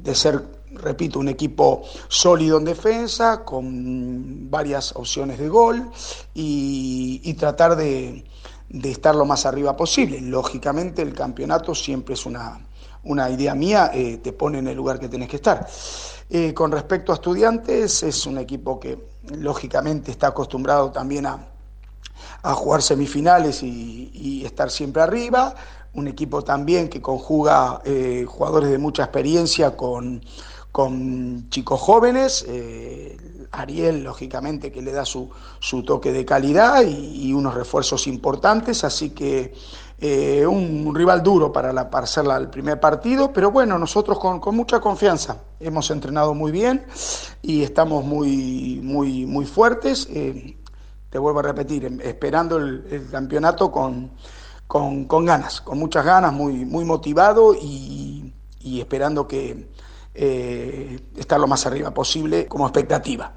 de 0.03 0.15
ser, 0.15 0.43
repito, 0.75 1.19
un 1.19 1.29
equipo 1.29 1.83
sólido 2.07 2.57
en 2.57 2.65
defensa, 2.65 3.43
con 3.43 4.49
varias 4.49 4.95
opciones 4.95 5.37
de 5.39 5.49
gol 5.49 5.89
y, 6.33 7.33
tratar 7.39 7.75
de, 7.75 8.23
de 8.69 8.91
estar 8.91 9.15
lo 9.15 9.25
más 9.25 9.45
arriba 9.45 9.75
posible. 9.75 10.21
Lógicamente 10.21 11.01
el 11.01 11.13
campeonato 11.13 11.73
siempre 11.73 12.13
es 12.13 12.25
una, 12.25 12.59
una 13.03 13.29
idea 13.29 13.55
mía, 13.55 13.91
eh, 13.93 14.17
te 14.17 14.33
pone 14.33 14.59
en 14.59 14.67
el 14.67 14.75
lugar 14.75 14.99
que 14.99 15.09
tenés 15.09 15.29
que 15.29 15.37
estar. 15.37 15.67
Eh, 16.29 16.53
con 16.53 16.71
respecto 16.71 17.11
a 17.11 17.15
estudiantes, 17.15 18.03
es 18.03 18.25
un 18.25 18.37
equipo 18.37 18.79
que 18.79 18.97
lógicamente 19.37 20.11
está 20.11 20.27
acostumbrado 20.27 20.91
también 20.91 21.25
a, 21.25 21.47
a 22.43 22.53
jugar 22.53 22.81
semifinales 22.81 23.63
y, 23.63 24.11
y 24.13 24.45
estar 24.45 24.69
siempre 24.69 25.01
arriba. 25.01 25.55
Un 25.93 26.07
equipo 26.07 26.41
también 26.41 26.87
que 26.87 27.01
conjuga 27.01 27.81
eh, 27.83 28.25
jugadores 28.25 28.69
de 28.69 28.77
mucha 28.77 29.03
experiencia 29.03 29.75
con, 29.75 30.23
con 30.71 31.49
chicos 31.49 31.79
jóvenes. 31.79 32.45
eh, 32.47 33.17
Ariel, 33.51 34.03
lógicamente, 34.03 34.71
que 34.71 34.81
le 34.81 34.93
da 34.93 35.03
su, 35.03 35.29
su 35.59 35.83
toque 35.83 36.13
de 36.13 36.23
calidad 36.25 36.83
y, 36.83 37.33
unos 37.33 37.53
refuerzos 37.53 38.07
importantes. 38.07 38.83
Así 38.83 39.09
que 39.09 39.53
eh, 39.99 40.45
un, 40.47 40.93
rival 40.95 41.21
duro 41.21 41.51
para, 41.51 41.73
la, 41.73 41.89
para 41.89 42.05
hacer 42.05 42.25
el 42.25 42.49
primer 42.49 42.79
partido. 42.79 43.33
Pero 43.33 43.51
bueno, 43.51 43.77
nosotros 43.77 44.19
con, 44.19 44.39
con 44.39 44.55
mucha 44.55 44.79
confianza. 44.79 45.37
Hemos 45.59 45.91
entrenado 45.91 46.33
muy 46.33 46.51
bien 46.51 46.85
y 47.41 47.63
estamos 47.63 48.05
muy, 48.05 48.79
muy, 48.81 49.25
muy 49.25 49.45
fuertes. 49.45 50.07
eh, 50.09 50.57
te 51.09 51.19
vuelvo 51.19 51.39
a 51.39 51.43
repetir, 51.43 51.83
em- 51.85 51.99
esperando 52.01 52.55
el, 52.57 53.09
campeonato 53.11 53.69
con, 53.69 54.11
con, 54.65 55.03
con 55.05 55.25
ganas, 55.25 55.59
con 55.59 55.77
muchas 55.77 56.05
ganas, 56.05 56.31
muy, 56.31 56.63
muy 56.63 56.85
motivado 56.85 57.53
y 57.53 58.31
esperando 58.63 59.27
que 59.27 59.67
eh, 60.13 60.99
estar 61.17 61.39
lo 61.39 61.47
más 61.47 61.65
arriba 61.65 61.93
posible 61.93 62.45
como 62.47 62.65
expectativa. 62.67 63.33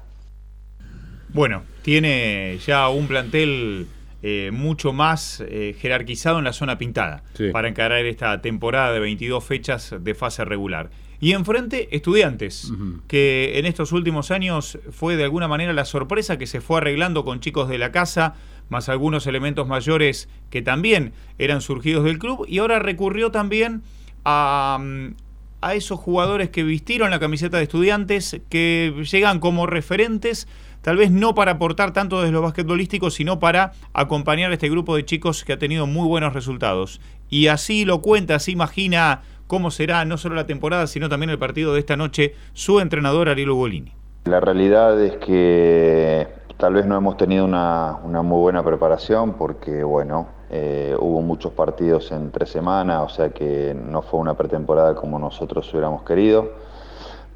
Bueno, 1.29 1.63
tiene 1.81 2.57
ya 2.65 2.87
un 2.89 3.07
plantel 3.07 3.87
eh, 4.23 4.51
mucho 4.53 4.93
más 4.93 5.43
eh, 5.47 5.75
jerarquizado 5.79 6.39
en 6.39 6.45
la 6.45 6.53
zona 6.53 6.77
pintada 6.77 7.23
Sí. 7.33 7.49
para 7.51 7.67
encarar 7.67 8.05
esta 8.05 8.41
temporada 8.41 8.93
de 8.93 8.99
22 8.99 9.43
fechas 9.43 9.93
de 9.99 10.15
fase 10.15 10.45
regular. 10.45 10.89
Y 11.19 11.31
enfrente, 11.31 11.95
estudiantes, 11.95 12.71
que 13.07 13.57
en 13.57 13.65
estos 13.65 13.93
últimos 13.93 14.31
años 14.31 14.77
fue 14.91 15.15
de 15.15 15.23
alguna 15.23 15.47
manera 15.47 15.71
la 15.73 15.85
sorpresa 15.85 16.37
que 16.37 16.45
se 16.45 16.59
fue 16.59 16.77
arreglando 16.79 17.23
con 17.23 17.39
chicos 17.39 17.69
de 17.69 17.77
la 17.77 17.91
casa, 17.91 18.35
más 18.69 18.89
algunos 18.89 19.25
elementos 19.25 19.65
mayores 19.67 20.27
que 20.49 20.61
también 20.61 21.13
eran 21.37 21.61
surgidos 21.61 22.03
del 22.03 22.19
club, 22.19 22.45
y 22.49 22.57
ahora 22.59 22.79
recurrió 22.79 23.31
también 23.31 23.81
a, 24.25 24.77
mm, 24.79 25.13
a 25.61 25.73
esos 25.73 25.99
jugadores 25.99 26.49
que 26.49 26.63
vistieron 26.63 27.11
la 27.11 27.19
camiseta 27.19 27.57
de 27.57 27.63
estudiantes, 27.63 28.41
que 28.49 28.93
llegan 29.11 29.39
como 29.39 29.65
referentes, 29.65 30.47
tal 30.81 30.97
vez 30.97 31.11
no 31.11 31.33
para 31.33 31.53
aportar 31.53 31.93
tanto 31.93 32.21
desde 32.21 32.31
lo 32.31 32.41
basquetbolístico, 32.41 33.09
sino 33.09 33.39
para 33.39 33.71
acompañar 33.93 34.51
a 34.51 34.53
este 34.53 34.69
grupo 34.69 34.95
de 34.95 35.05
chicos 35.05 35.43
que 35.43 35.53
ha 35.53 35.59
tenido 35.59 35.87
muy 35.87 36.07
buenos 36.07 36.33
resultados. 36.33 37.01
Y 37.29 37.47
así 37.47 37.85
lo 37.85 38.01
cuenta, 38.01 38.35
así 38.35 38.51
imagina 38.51 39.21
cómo 39.47 39.71
será 39.71 40.05
no 40.05 40.17
solo 40.17 40.35
la 40.35 40.45
temporada, 40.45 40.87
sino 40.87 41.09
también 41.09 41.29
el 41.29 41.39
partido 41.39 41.73
de 41.73 41.79
esta 41.79 41.97
noche, 41.97 42.35
su 42.53 42.79
entrenador 42.79 43.29
Ariel 43.29 43.49
Ugolini. 43.49 43.93
La 44.25 44.39
realidad 44.39 44.99
es 45.01 45.17
que 45.17 46.27
tal 46.57 46.73
vez 46.73 46.85
no 46.85 46.97
hemos 46.97 47.17
tenido 47.17 47.45
una, 47.45 47.97
una 48.03 48.21
muy 48.21 48.39
buena 48.39 48.63
preparación 48.63 49.33
porque, 49.33 49.83
bueno, 49.83 50.27
eh, 50.49 50.95
hubo 50.99 51.21
muchos 51.21 51.53
partidos 51.53 52.11
en 52.11 52.31
tres 52.31 52.49
semanas, 52.49 53.03
o 53.03 53.09
sea 53.09 53.29
que 53.29 53.73
no 53.73 54.01
fue 54.01 54.19
una 54.19 54.35
pretemporada 54.35 54.95
como 54.95 55.19
nosotros 55.19 55.71
hubiéramos 55.73 56.03
querido. 56.03 56.49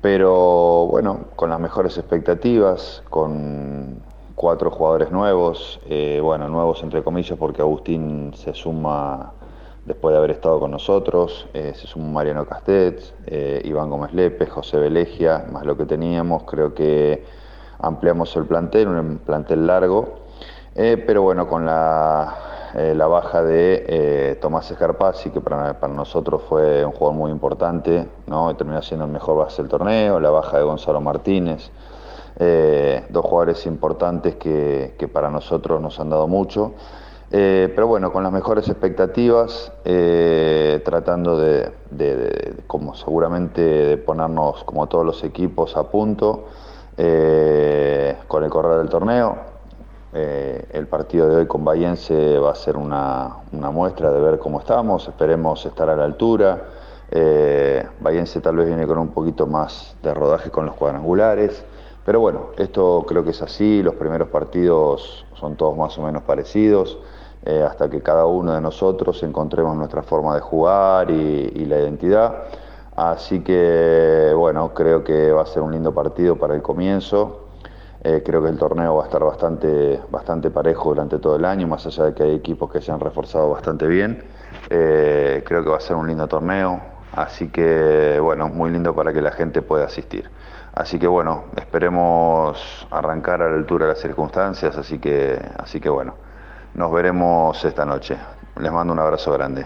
Pero 0.02 0.88
bueno, 0.88 1.26
con 1.36 1.50
las 1.50 1.60
mejores 1.60 1.98
expectativas, 1.98 3.04
con 3.10 4.02
cuatro 4.40 4.72
jugadores 4.72 5.12
nuevos, 5.12 5.82
eh, 5.90 6.22
bueno, 6.24 6.48
nuevos 6.48 6.82
entre 6.84 7.04
comillas 7.04 7.38
porque 7.38 7.62
Agustín 7.62 8.32
se 8.34 8.54
suma 8.54 9.34
después 9.84 10.14
de 10.14 10.18
haber 10.18 10.32
estado 10.32 10.62
con 10.62 10.72
nosotros, 10.72 11.46
eh, 11.54 11.74
se 11.76 11.88
suma 11.88 12.08
Mariano 12.08 12.46
Castets, 12.46 13.14
eh, 13.26 13.62
Iván 13.66 13.90
Gómez 13.90 14.14
Lepe, 14.14 14.46
José 14.46 14.78
Velegia, 14.78 15.46
más 15.52 15.66
lo 15.66 15.76
que 15.76 15.86
teníamos, 15.86 16.44
creo 16.44 16.74
que 16.74 17.26
ampliamos 17.80 18.34
el 18.38 18.46
plantel, 18.46 18.88
un 18.88 19.18
plantel 19.18 19.68
largo, 19.68 20.20
pero 20.74 21.24
bueno, 21.24 21.46
con 21.50 21.66
la, 21.66 22.34
eh, 22.76 22.94
la 22.96 23.08
baja 23.08 23.44
de 23.44 23.86
eh, 23.88 24.36
Tomás 24.42 24.70
Escarpazzi, 24.72 25.30
que 25.32 25.42
para, 25.42 25.74
nosotros 25.90 26.44
fue 26.48 26.86
un 26.86 26.92
jugador 26.92 27.18
muy 27.18 27.32
importante, 27.32 28.08
¿no? 28.28 28.52
Y 28.52 28.56
terminó 28.56 28.82
siendo 28.82 29.06
el 29.06 29.12
mejor 29.12 29.38
base 29.38 29.62
del 29.62 29.70
torneo, 29.70 30.20
la 30.20 30.30
baja 30.30 30.58
de 30.58 30.64
Gonzalo 30.64 31.02
Martínez, 31.02 31.72
eh, 32.38 33.06
dos 33.10 33.26
jugadores 33.26 33.66
importantes 33.66 34.36
que, 34.36 34.96
que 34.98 35.08
para 35.08 35.30
nosotros 35.30 35.82
nos 35.82 36.00
han 36.00 36.10
dado 36.10 36.28
mucho. 36.28 36.74
Eh, 37.32 37.72
pero 37.76 37.86
bueno, 37.88 38.12
con 38.12 38.24
las 38.24 38.32
mejores 38.32 38.68
expectativas, 38.70 39.72
tratando 40.84 41.38
de, 41.38 41.72
de- 41.92 42.16
de- 42.16 42.56
como 42.66 42.96
seguramente, 42.96 43.62
de 43.62 43.98
ponernos 43.98 44.64
como 44.64 44.88
todos 44.88 45.06
los 45.06 45.24
equipos 45.24 45.76
a 45.78 45.84
punto 45.84 46.46
con 48.28 48.44
el 48.44 48.50
correr 48.50 48.80
del 48.80 48.90
torneo. 48.90 49.59
Eh, 50.12 50.66
el 50.72 50.88
partido 50.88 51.30
de 51.30 51.36
hoy 51.36 51.48
con 51.48 51.64
Bahiense 51.64 52.40
va 52.40 52.52
a 52.52 52.56
ser 52.56 52.78
una, 52.78 53.38
muestra 53.52 54.12
de 54.12 54.20
ver 54.20 54.40
cómo 54.40 54.60
estamos, 54.60 55.08
esperemos 55.08 55.64
estar 55.66 55.90
a 55.90 55.96
la 55.96 56.06
altura. 56.06 56.64
Eh, 57.12 57.88
Bahiense 58.00 58.42
tal 58.42 58.56
vez 58.56 58.68
viene 58.68 58.88
con 58.88 58.98
un 58.98 59.10
poquito 59.10 59.46
más 59.46 59.96
de 60.02 60.14
rodaje 60.14 60.50
con 60.50 60.66
los 60.66 60.76
cuadrangulares, 60.76 61.64
pero 62.06 62.20
bueno, 62.20 62.48
esto 62.58 63.06
creo 63.08 63.24
que 63.24 63.32
es 63.32 63.42
así, 63.42 63.84
los 63.84 63.96
primeros 63.96 64.30
partidos 64.30 65.26
son 65.36 65.56
todos 65.56 65.78
más 65.78 65.98
o 66.00 66.02
menos 66.02 66.24
parecidos, 66.24 66.98
eh, 67.46 67.64
hasta 67.64 67.90
que 67.90 68.02
cada 68.02 68.26
uno 68.26 68.54
de 68.54 68.62
nosotros 68.62 69.22
encontremos 69.24 69.76
nuestra 69.78 70.02
forma 70.02 70.34
de 70.36 70.42
jugar 70.42 71.12
y 71.12 71.66
la 71.66 71.80
identidad. 71.80 72.44
Así 72.96 73.42
que 73.42 74.34
bueno, 74.36 74.74
creo 74.74 75.04
que 75.04 75.32
va 75.32 75.44
a 75.44 75.46
ser 75.46 75.62
un 75.62 75.72
lindo 75.72 75.94
partido 75.94 76.36
para 76.36 76.56
el 76.56 76.62
comienzo. 76.62 77.49
Eh, 78.02 78.24
creo 78.26 78.42
que 78.42 78.50
el 78.50 78.58
torneo 78.58 78.96
va 78.96 79.04
a 79.04 79.06
estar 79.08 79.22
bastante, 79.24 80.00
bastante 80.10 80.50
parejo 80.52 80.90
durante 80.90 81.20
todo 81.20 81.36
el 81.36 81.44
año, 81.44 81.68
más 81.68 81.86
allá 81.86 82.06
de 82.06 82.14
que 82.14 82.24
hay 82.24 82.36
equipos 82.36 82.72
que 82.72 82.82
se 82.82 82.92
han 82.92 83.00
reforzado 83.00 83.50
bastante 83.50 83.88
bien. 83.88 84.24
Eh, 84.70 85.44
creo 85.46 85.64
que 85.64 85.70
va 85.70 85.78
a 85.78 85.82
ser 85.82 85.98
un 85.98 86.08
lindo 86.08 86.28
torneo, 86.28 86.82
así 87.14 87.50
que 87.50 88.18
bueno, 88.22 88.48
muy 88.48 88.72
lindo 88.72 88.96
para 88.96 89.12
que 89.12 89.22
la 89.22 89.32
gente 89.32 89.62
pueda 89.62 89.86
asistir. 89.86 90.30
Así 90.74 90.98
que 90.98 91.08
bueno, 91.08 91.46
esperemos 91.58 92.88
arrancar 92.90 93.42
a 93.42 93.50
la 93.50 93.58
altura 93.58 93.86
de 93.86 93.94
las 93.94 94.02
circunstancias, 94.02 94.78
así 94.78 95.00
que, 95.00 95.38
así 95.58 95.82
que 95.82 95.90
bueno, 95.90 96.16
nos 96.76 96.92
veremos 96.94 97.66
esta 97.66 97.86
noche. 97.86 98.16
Les 98.62 98.72
mando 98.72 98.94
un 98.94 99.00
abrazo 99.00 99.34
grande. 99.34 99.66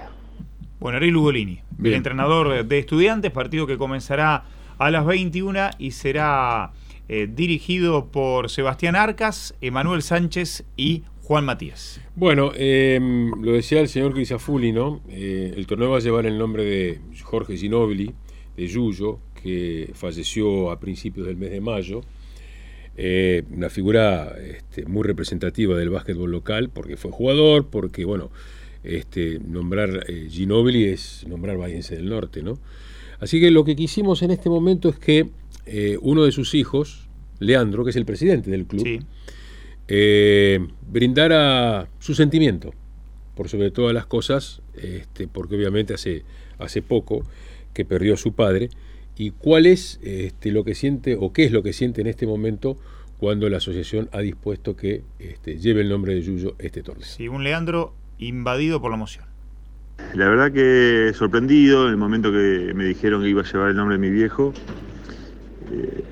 Bueno, 0.79 0.97
Ariel 0.97 1.17
Ugolini, 1.17 1.61
el 1.83 1.93
entrenador 1.93 2.65
de 2.65 2.79
estudiantes, 2.79 3.31
partido 3.31 3.67
que 3.67 3.77
comenzará 3.77 4.43
a 4.79 4.91
las 4.91 5.05
21 5.05 5.69
y 5.77 5.91
será 5.91 6.71
eh, 7.09 7.27
dirigido 7.29 8.07
por 8.11 8.49
Sebastián 8.49 8.95
Arcas, 8.95 9.55
Emanuel 9.61 10.01
Sánchez 10.01 10.63
y 10.77 11.03
Juan 11.23 11.45
Matías. 11.45 12.01
Bueno, 12.15 12.51
eh, 12.53 12.99
lo 13.41 13.53
decía 13.53 13.79
el 13.79 13.87
señor 13.87 14.13
Crisafulli, 14.13 14.73
¿no? 14.73 15.01
Eh, 15.09 15.53
el 15.55 15.65
torneo 15.67 15.89
va 15.89 15.97
a 15.97 16.01
llevar 16.01 16.25
el 16.25 16.37
nombre 16.37 16.65
de 16.65 16.99
Jorge 17.23 17.55
Ginobili, 17.55 18.13
de 18.57 18.67
Yuyo, 18.67 19.19
que 19.41 19.91
falleció 19.93 20.69
a 20.69 20.79
principios 20.79 21.25
del 21.25 21.37
mes 21.37 21.51
de 21.51 21.61
mayo. 21.61 22.01
Eh, 22.97 23.43
una 23.51 23.69
figura 23.69 24.35
este, 24.37 24.85
muy 24.85 25.03
representativa 25.03 25.77
del 25.77 25.89
básquetbol 25.89 26.29
local, 26.29 26.69
porque 26.69 26.97
fue 26.97 27.11
jugador, 27.11 27.67
porque, 27.69 28.03
bueno, 28.03 28.29
este, 28.83 29.39
nombrar 29.39 30.05
Ginobili 30.29 30.85
es 30.85 31.25
nombrar 31.25 31.57
Bahiense 31.57 31.95
del 31.95 32.09
Norte, 32.09 32.43
¿no? 32.43 32.59
Así 33.21 33.39
que 33.39 33.49
lo 33.49 33.63
que 33.63 33.77
quisimos 33.77 34.21
en 34.23 34.31
este 34.31 34.49
momento 34.49 34.89
es 34.89 34.99
que 34.99 35.29
eh, 35.65 35.97
uno 36.01 36.23
de 36.23 36.31
sus 36.31 36.53
hijos, 36.53 37.07
Leandro, 37.39 37.83
que 37.83 37.91
es 37.91 37.95
el 37.95 38.05
presidente 38.05 38.51
del 38.51 38.65
club, 38.65 39.03
eh, 39.87 40.65
brindara 40.89 41.87
su 41.99 42.15
sentimiento 42.15 42.73
por 43.35 43.49
sobre 43.49 43.71
todas 43.71 43.93
las 43.93 44.05
cosas, 44.05 44.61
este, 44.75 45.27
porque 45.27 45.55
obviamente 45.55 45.93
hace, 45.93 46.23
hace 46.59 46.81
poco 46.81 47.25
que 47.73 47.85
perdió 47.85 48.13
a 48.13 48.17
su 48.17 48.33
padre, 48.33 48.69
y 49.17 49.31
cuál 49.31 49.65
es 49.65 49.99
este, 50.03 50.51
lo 50.51 50.63
que 50.63 50.75
siente 50.75 51.15
o 51.19 51.33
qué 51.33 51.45
es 51.45 51.51
lo 51.51 51.63
que 51.63 51.73
siente 51.73 52.01
en 52.01 52.07
este 52.07 52.25
momento 52.25 52.77
cuando 53.19 53.47
la 53.49 53.57
asociación 53.57 54.09
ha 54.11 54.19
dispuesto 54.19 54.75
que 54.75 55.03
este, 55.19 55.57
lleve 55.57 55.81
el 55.81 55.89
nombre 55.89 56.13
de 56.13 56.21
Yuyo 56.21 56.55
este 56.59 56.83
torneo. 56.83 57.05
Sí, 57.05 57.27
un 57.27 57.43
Leandro 57.43 57.93
invadido 58.17 58.81
por 58.81 58.91
la 58.91 58.97
emoción. 58.97 59.25
La 60.13 60.27
verdad 60.27 60.51
que 60.51 61.11
sorprendido 61.13 61.85
en 61.85 61.91
el 61.91 61.97
momento 61.97 62.31
que 62.31 62.73
me 62.75 62.85
dijeron 62.85 63.21
que 63.21 63.29
iba 63.29 63.41
a 63.41 63.45
llevar 63.45 63.69
el 63.69 63.75
nombre 63.75 63.95
de 63.95 63.99
mi 63.99 64.09
viejo. 64.09 64.53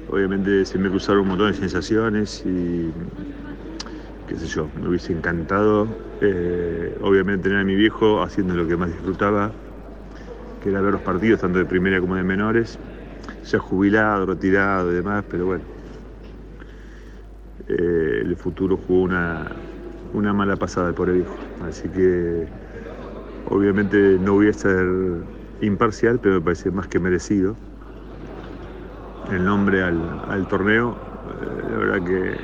Obviamente 0.08 0.65
se 0.65 0.78
me 0.80 0.89
cruzaron 0.89 1.24
un 1.24 1.30
montón 1.30 1.47
de 1.52 1.54
sensaciones 1.58 2.41
y 2.45 2.93
qué 4.26 4.36
sé 4.38 4.47
yo, 4.47 4.71
me 4.76 4.88
hubiese 4.89 5.13
encantado 5.13 5.95
eh, 6.19 6.95
obviamente 7.02 7.43
tener 7.50 7.60
a 7.60 7.65
mi 7.65 7.76
viejo 7.76 8.21
haciendo 8.21 8.54
lo 8.56 8.67
que 8.67 8.78
más 8.78 8.89
disfrutaba, 8.91 9.56
que 10.60 10.69
era 10.69 10.82
ver 10.82 10.93
los 10.93 11.02
partidos 11.02 11.41
tanto 11.41 11.60
de 11.60 11.65
primera 11.65 12.00
como 12.00 12.15
de 12.15 12.24
menores, 12.24 12.80
ya 13.43 13.60
jubilado, 13.60 14.26
retirado 14.26 14.91
y 14.91 14.95
demás, 14.95 15.26
pero 15.30 15.45
bueno, 15.45 15.65
eh, 17.67 18.21
el 18.24 18.36
futuro 18.38 18.78
jugó 18.78 19.02
una, 19.04 19.65
una 20.12 20.34
mala 20.34 20.58
pasada 20.58 20.93
por 20.93 21.10
el 21.10 21.17
hijo, 21.21 21.39
así 21.60 21.89
que 21.91 22.52
Obviamente 23.43 24.19
no 24.19 24.34
voy 24.34 24.50
a 24.50 24.54
ser 24.54 24.86
imparcial, 25.60 26.19
pero 26.19 26.36
me 26.36 26.41
parece 26.41 26.71
más 26.71 26.88
que 26.88 27.00
merecido 27.00 27.60
el 29.29 29.43
nombre 29.43 29.84
al, 29.84 30.21
al 30.27 30.47
torneo. 30.47 30.95
Eh, 31.41 31.63
la 31.71 31.77
verdad 31.77 32.05
que 32.05 32.36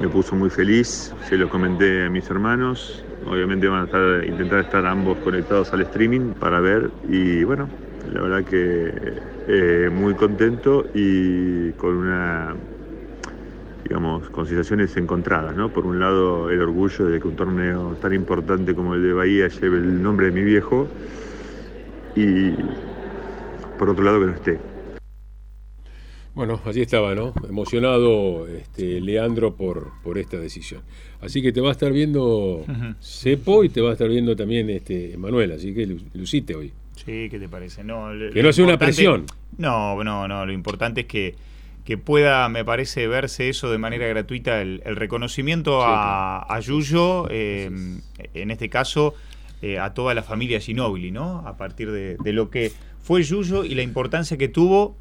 me 0.00 0.08
puso 0.08 0.34
muy 0.34 0.50
feliz, 0.50 1.14
se 1.28 1.36
lo 1.36 1.48
comenté 1.48 2.06
a 2.06 2.10
mis 2.10 2.28
hermanos. 2.30 3.04
Obviamente 3.26 3.68
van 3.68 3.82
a 3.82 3.84
estar, 3.84 4.24
intentar 4.24 4.60
estar 4.60 4.86
ambos 4.86 5.18
conectados 5.18 5.72
al 5.72 5.82
streaming 5.82 6.32
para 6.32 6.60
ver 6.60 6.90
y 7.08 7.44
bueno, 7.44 7.68
la 8.12 8.22
verdad 8.22 8.44
que 8.44 8.92
eh, 9.46 9.90
muy 9.92 10.14
contento 10.14 10.86
y 10.94 11.72
con 11.72 11.96
una 11.96 12.54
digamos, 13.84 14.30
con 14.30 14.46
sensaciones 14.46 14.96
encontradas, 14.96 15.56
¿no? 15.56 15.68
Por 15.68 15.84
un 15.84 15.98
lado, 15.98 16.48
el 16.48 16.62
orgullo 16.62 17.06
de 17.06 17.18
que 17.18 17.26
un 17.26 17.34
torneo 17.34 17.96
tan 18.00 18.14
importante 18.14 18.72
como 18.72 18.94
el 18.94 19.02
de 19.02 19.12
Bahía 19.12 19.48
lleve 19.48 19.78
el 19.78 20.00
nombre 20.00 20.26
de 20.26 20.32
mi 20.32 20.44
viejo 20.44 20.86
y 22.14 22.52
por 23.76 23.90
otro 23.90 24.04
lado 24.04 24.20
que 24.20 24.26
no 24.26 24.32
esté. 24.32 24.69
Bueno, 26.34 26.60
así 26.64 26.80
estaba, 26.80 27.14
¿no? 27.14 27.34
Emocionado 27.48 28.46
este, 28.46 29.00
Leandro 29.00 29.54
por, 29.56 29.90
por 30.02 30.16
esta 30.16 30.38
decisión. 30.38 30.82
Así 31.20 31.42
que 31.42 31.52
te 31.52 31.60
va 31.60 31.70
a 31.70 31.72
estar 31.72 31.92
viendo 31.92 32.64
Cepo 33.00 33.64
y 33.64 33.68
te 33.68 33.80
va 33.80 33.90
a 33.90 33.92
estar 33.92 34.08
viendo 34.08 34.34
también 34.36 34.70
este 34.70 35.16
Manuel, 35.18 35.52
así 35.52 35.74
que 35.74 35.86
lu- 35.86 36.00
lucite 36.14 36.54
hoy. 36.54 36.72
Sí, 36.96 37.28
¿qué 37.30 37.38
te 37.38 37.48
parece? 37.48 37.82
No, 37.82 38.08
Que 38.32 38.42
no 38.42 38.52
sea 38.52 38.64
una 38.64 38.78
presión. 38.78 39.24
No, 39.58 40.02
no, 40.04 40.28
no. 40.28 40.46
Lo 40.46 40.52
importante 40.52 41.02
es 41.02 41.06
que, 41.06 41.34
que 41.84 41.98
pueda, 41.98 42.48
me 42.48 42.64
parece, 42.64 43.06
verse 43.08 43.48
eso 43.48 43.70
de 43.70 43.78
manera 43.78 44.06
gratuita, 44.06 44.60
el, 44.62 44.82
el 44.84 44.96
reconocimiento 44.96 45.82
a, 45.82 46.42
a 46.42 46.60
Yuyo, 46.60 47.26
eh, 47.30 47.70
en 48.34 48.50
este 48.50 48.68
caso, 48.68 49.14
eh, 49.62 49.78
a 49.78 49.92
toda 49.94 50.14
la 50.14 50.22
familia 50.22 50.60
Ginóbili, 50.60 51.10
¿no? 51.10 51.38
A 51.46 51.56
partir 51.56 51.90
de, 51.90 52.16
de 52.22 52.32
lo 52.32 52.50
que 52.50 52.70
fue 53.02 53.22
Yuyo 53.22 53.64
y 53.64 53.74
la 53.74 53.82
importancia 53.82 54.36
que 54.36 54.48
tuvo 54.48 54.96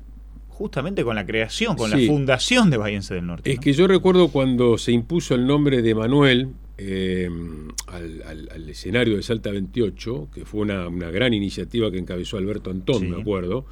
justamente 0.59 1.03
con 1.05 1.15
la 1.15 1.25
creación, 1.25 1.75
con 1.77 1.89
Sí. 1.89 2.01
la 2.05 2.11
fundación 2.11 2.69
de 2.69 2.75
Bahiense 2.77 3.15
del 3.15 3.25
Norte. 3.25 3.49
Es 3.49 3.59
que 3.59 3.71
yo 3.73 3.87
recuerdo 3.87 4.27
cuando 4.27 4.77
se 4.77 4.91
impuso 4.91 5.33
el 5.33 5.47
nombre 5.47 5.81
de 5.81 5.95
Manuel 5.95 6.49
eh, 6.77 7.29
al, 7.87 8.21
al- 8.25 8.49
al 8.53 8.69
escenario 8.69 9.15
de 9.15 9.23
Salta 9.23 9.51
28, 9.51 10.29
que 10.33 10.45
fue 10.45 10.61
una, 10.61 10.87
una 10.89 11.09
gran 11.11 11.33
iniciativa 11.33 11.89
que 11.91 11.97
encabezó 11.97 12.37
Alberto 12.37 12.71
Antón, 12.71 12.99
Sí. 13.01 13.07
me 13.07 13.19
acuerdo, 13.21 13.65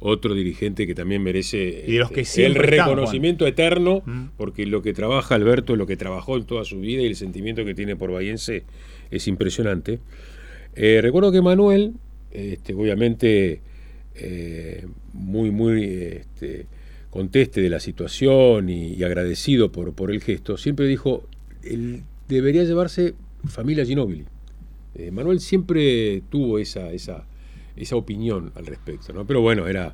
otro 0.00 0.34
dirigente 0.34 0.86
que 0.86 0.94
también 0.94 1.22
merece 1.22 1.84
Y 1.86 1.92
de 1.92 1.98
los 1.98 2.10
que 2.10 2.20
este, 2.22 2.44
el 2.46 2.52
están, 2.52 2.66
reconocimiento 2.70 3.46
eterno, 3.46 4.02
Mm. 4.04 4.24
porque 4.36 4.66
lo 4.66 4.82
que 4.82 4.92
trabaja 4.92 5.34
Alberto, 5.34 5.76
lo 5.76 5.86
que 5.86 5.96
trabajó 5.96 6.36
en 6.36 6.44
toda 6.44 6.64
su 6.64 6.78
vida 6.80 7.00
y 7.02 7.06
el 7.06 7.16
sentimiento 7.16 7.64
que 7.64 7.74
tiene 7.74 7.96
por 7.96 8.10
Bahiense 8.12 8.64
es 9.10 9.28
impresionante. 9.28 10.00
Eh, 10.74 11.00
recuerdo 11.02 11.32
que 11.32 11.40
Manuel, 11.42 11.92
este, 12.30 12.74
obviamente, 12.74 13.60
eh, 14.14 14.86
muy, 15.12 15.50
muy 15.50 15.84
este, 15.84 16.66
conteste 17.10 17.60
de 17.60 17.70
la 17.70 17.80
situación 17.80 18.68
y, 18.68 18.94
y 18.94 19.04
agradecido 19.04 19.70
por, 19.72 19.92
por 19.94 20.10
el 20.10 20.20
gesto, 20.20 20.56
siempre 20.56 20.86
dijo, 20.86 21.26
él 21.62 22.02
debería 22.28 22.64
llevarse 22.64 23.14
familia 23.46 23.84
Ginóbili. 23.84 24.24
Eh, 24.94 25.10
Manuel 25.10 25.40
siempre 25.40 26.22
tuvo 26.30 26.58
esa, 26.58 26.92
esa, 26.92 27.26
esa 27.76 27.96
opinión 27.96 28.52
al 28.54 28.66
respecto, 28.66 29.12
¿no? 29.12 29.26
Pero 29.26 29.40
bueno, 29.40 29.66
era 29.66 29.92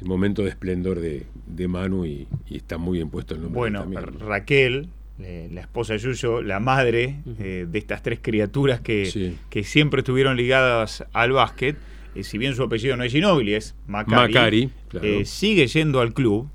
el 0.00 0.06
momento 0.06 0.42
de 0.42 0.48
esplendor 0.50 0.98
de, 1.00 1.26
de 1.46 1.68
Manu 1.68 2.06
y, 2.06 2.26
y 2.48 2.56
está 2.56 2.78
muy 2.78 2.98
bien 2.98 3.10
puesto 3.10 3.34
el 3.34 3.42
nombre. 3.42 3.58
Bueno. 3.58 3.84
Raquel, 4.20 4.88
eh, 5.18 5.48
la 5.52 5.60
esposa 5.60 5.92
de 5.92 5.98
Yuyo, 5.98 6.40
la 6.40 6.58
madre 6.60 7.16
eh, 7.38 7.66
de 7.70 7.78
estas 7.78 8.02
tres 8.02 8.18
criaturas 8.22 8.80
que, 8.80 9.04
Sí. 9.06 9.36
que 9.50 9.62
siempre 9.62 10.00
estuvieron 10.00 10.36
ligadas 10.38 11.04
al 11.12 11.32
básquet, 11.32 11.76
eh, 12.14 12.22
si 12.24 12.38
bien 12.38 12.54
su 12.54 12.62
apellido 12.62 12.96
no 12.96 13.04
es 13.04 13.12
Ginóbili, 13.12 13.54
es 13.54 13.74
Macari, 13.86 14.32
Macari, 14.34 14.70
claro. 14.88 15.06
eh, 15.06 15.24
sigue 15.24 15.66
yendo 15.66 16.00
al 16.00 16.12
club, 16.14 16.48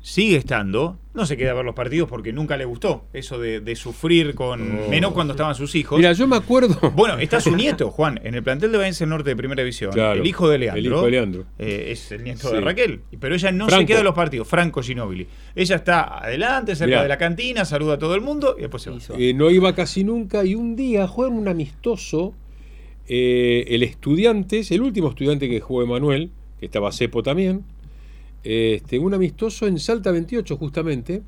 sigue 0.00 0.36
estando, 0.36 0.96
no 1.12 1.26
se 1.26 1.36
queda 1.36 1.50
a 1.50 1.54
ver 1.54 1.64
los 1.64 1.74
partidos 1.74 2.08
porque 2.08 2.32
nunca 2.32 2.56
le 2.56 2.64
gustó 2.64 3.04
eso 3.12 3.38
de, 3.38 3.60
de 3.60 3.74
sufrir 3.74 4.34
con, 4.36 4.88
menos 4.88 5.12
cuando 5.12 5.32
estaban 5.32 5.54
sus 5.56 5.74
hijos. 5.74 5.98
Mira, 5.98 6.12
yo 6.12 6.26
me 6.28 6.36
acuerdo. 6.36 6.78
Bueno, 6.92 7.18
está 7.18 7.40
su 7.40 7.54
nieto, 7.56 7.90
Juan, 7.90 8.20
en 8.22 8.34
el 8.36 8.42
plantel 8.44 8.70
de 8.72 8.78
Valencia 8.78 9.04
Norte 9.04 9.30
de 9.30 9.36
Primera 9.36 9.60
División. 9.62 9.90
Claro, 9.92 10.20
el 10.20 10.26
hijo 10.26 10.48
de 10.48 10.58
Leandro. 10.58 10.78
el 10.80 10.86
hijo 10.86 11.04
de 11.04 11.10
Leandro. 11.10 11.44
eh, 11.58 11.88
es 11.90 12.12
el 12.12 12.22
nieto 12.22 12.48
Sí. 12.48 12.54
de 12.54 12.60
Raquel. 12.60 13.00
Pero 13.18 13.34
ella 13.34 13.50
no 13.52 13.68
se 13.68 13.84
queda 13.84 13.98
en 13.98 14.04
los 14.04 14.14
partidos, 14.14 14.46
Franco 14.48 14.80
Ginóbili.Ella 14.80 15.76
está 15.76 16.18
adelante, 16.18 16.76
cerca 16.76 16.86
Mirá. 16.86 17.02
de 17.02 17.08
la 17.08 17.18
cantina, 17.18 17.64
saluda 17.64 17.94
a 17.94 17.98
todo 17.98 18.14
el 18.14 18.20
mundo 18.20 18.54
y 18.56 18.62
después 18.62 18.82
se 18.84 18.90
va. 18.90 18.98
Eh, 19.18 19.34
no 19.34 19.50
iba 19.50 19.74
casi 19.74 20.04
nunca 20.04 20.44
y 20.44 20.54
un 20.54 20.76
día 20.76 21.08
juega 21.08 21.34
un 21.34 21.48
amistoso 21.48 22.34
eh, 23.08 23.64
el 23.68 23.82
Estudiantes, 23.82 24.70
el 24.70 24.82
último 24.82 25.08
estudiante 25.08 25.48
que 25.48 25.60
jugó 25.60 25.82
Emanuel, 25.82 26.30
que 26.60 26.66
estaba 26.66 26.92
Cepo 26.92 27.22
también, 27.22 27.64
este, 28.44 28.98
un 28.98 29.14
amistoso 29.14 29.66
en 29.66 29.78
Salta 29.78 30.10
28 30.12 30.56
justamente, 30.56 31.22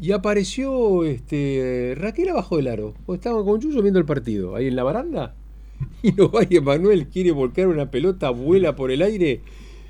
y 0.00 0.12
apareció 0.12 1.04
este, 1.04 1.94
Raquel 1.96 2.30
abajo 2.30 2.56
del 2.56 2.68
aro, 2.68 2.94
o 3.06 3.14
estaban 3.14 3.44
con 3.44 3.60
Yuyo 3.60 3.82
viendo 3.82 3.98
el 3.98 4.06
partido, 4.06 4.56
ahí 4.56 4.66
en 4.66 4.76
la 4.76 4.82
baranda, 4.84 5.34
y 6.02 6.12
no 6.12 6.30
va 6.30 6.42
y 6.48 6.56
Emanuel 6.56 7.08
quiere 7.08 7.30
volcar 7.32 7.66
una 7.68 7.90
pelota, 7.90 8.30
vuela 8.30 8.76
por 8.76 8.90
el 8.90 9.02
aire, 9.02 9.40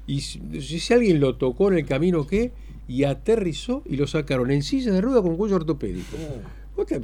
y 0.06 0.22
si, 0.22 0.40
si 0.60 0.92
alguien 0.92 1.20
lo 1.20 1.36
tocó 1.36 1.70
en 1.70 1.78
el 1.78 1.84
camino, 1.86 2.26
¿qué? 2.26 2.50
Y 2.88 3.04
aterrizó 3.04 3.84
y 3.86 3.96
lo 3.96 4.08
sacaron 4.08 4.50
en 4.50 4.62
silla 4.64 4.92
de 4.92 5.00
rueda 5.00 5.22
con 5.22 5.36
cuello 5.36 5.54
ortopédico. 5.56 6.16
Otra- 6.74 6.98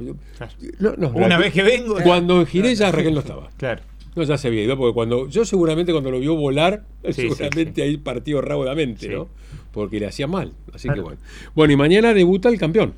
no, 0.79 0.95
no, 0.97 1.09
Una 1.11 1.37
Raquel- 1.37 1.39
vez 1.39 1.53
que 1.53 1.63
vengo. 1.63 1.95
Cuando 2.03 2.45
giré 2.45 2.75
ya 2.75 2.91
Raquel 2.91 3.13
no 3.13 3.21
estaba. 3.21 3.49
Claro. 3.55 3.83
No, 4.17 4.23
ya 4.23 4.37
se 4.37 4.47
había 4.47 4.63
ido, 4.63 4.75
porque 4.75 4.93
cuando 4.93 5.29
yo 5.29 5.45
seguramente 5.45 5.91
cuando 5.91 6.09
lo 6.09 6.19
vio 6.19 6.35
volar, 6.35 6.83
Sí, 7.05 7.29
seguramente 7.29 7.83
ahí 7.83 7.97
partió 7.97 8.41
raudamente. 8.41 9.07
¿no? 9.09 9.29
Porque 9.71 9.99
le 9.99 10.07
hacía 10.07 10.25
mal. 10.25 10.53
Así 10.73 10.89
que 10.89 10.99
bueno. 10.99 11.19
Bueno, 11.53 11.73
y 11.73 11.75
mañana 11.75 12.15
debuta 12.15 12.49
el 12.49 12.57
campeón. 12.57 12.93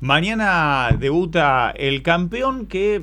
Mañana 0.00 0.96
debuta 0.98 1.72
el 1.76 2.02
campeón 2.02 2.66
que 2.66 3.02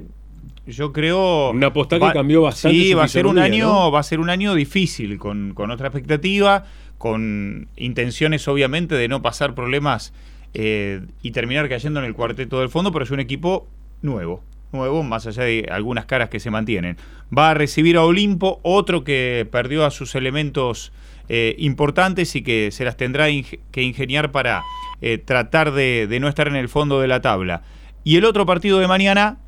yo 0.65 0.93
creo. 0.93 1.51
Una 1.51 1.67
aposta 1.67 1.99
que 1.99 2.11
cambió 2.13 2.41
bastante 2.41 2.77
Sí, 2.77 2.93
va 2.93 3.03
a 3.03 3.07
ser 3.07 3.27
un 3.27 3.37
año, 3.37 3.67
¿no? 3.67 3.91
va 3.91 3.99
a 3.99 4.03
ser 4.03 4.21
un 4.21 4.29
año 4.29 4.55
difícil, 4.55 5.17
con, 5.17 5.53
con 5.53 5.69
otra 5.69 5.87
expectativa, 5.87 6.65
con 6.97 7.67
intenciones, 7.75 8.47
obviamente, 8.47 8.95
de 8.95 9.07
no 9.09 9.21
pasar 9.21 9.55
problemas 9.55 10.13
eh, 10.53 11.01
y 11.21 11.31
terminar 11.31 11.67
cayendo 11.69 11.99
en 11.99 12.05
el 12.05 12.13
cuarteto 12.13 12.61
del 12.61 12.69
fondo, 12.69 12.91
pero 12.91 13.03
es 13.03 13.11
un 13.11 13.19
equipo 13.19 13.67
nuevo. 14.01 14.41
Nuevo, 14.71 15.03
más 15.03 15.25
allá 15.27 15.43
de 15.43 15.67
algunas 15.71 16.05
caras 16.05 16.29
que 16.29 16.39
se 16.39 16.51
mantienen. 16.51 16.97
Va 17.35 17.51
a 17.51 17.53
recibir 17.53 17.97
a 17.97 18.03
Olimpo, 18.03 18.59
otro 18.63 19.03
que 19.03 19.47
perdió 19.49 19.85
a 19.85 19.91
sus 19.91 20.15
elementos 20.15 20.91
eh, 21.29 21.55
importantes 21.57 22.35
y 22.35 22.41
que 22.41 22.71
se 22.71 22.85
las 22.85 22.97
tendrá 22.97 23.27
que 23.71 23.83
ingeniar 23.83 24.31
para 24.31 24.63
eh, 25.01 25.17
tratar 25.17 25.71
de, 25.71 26.07
de 26.07 26.19
no 26.19 26.27
estar 26.27 26.47
en 26.47 26.55
el 26.55 26.69
fondo 26.69 26.99
de 26.99 27.07
la 27.07 27.21
tabla. 27.21 27.63
Y 28.03 28.15
el 28.17 28.25
otro 28.25 28.45
partido 28.45 28.79
de 28.79 28.87
mañana, 28.87 29.39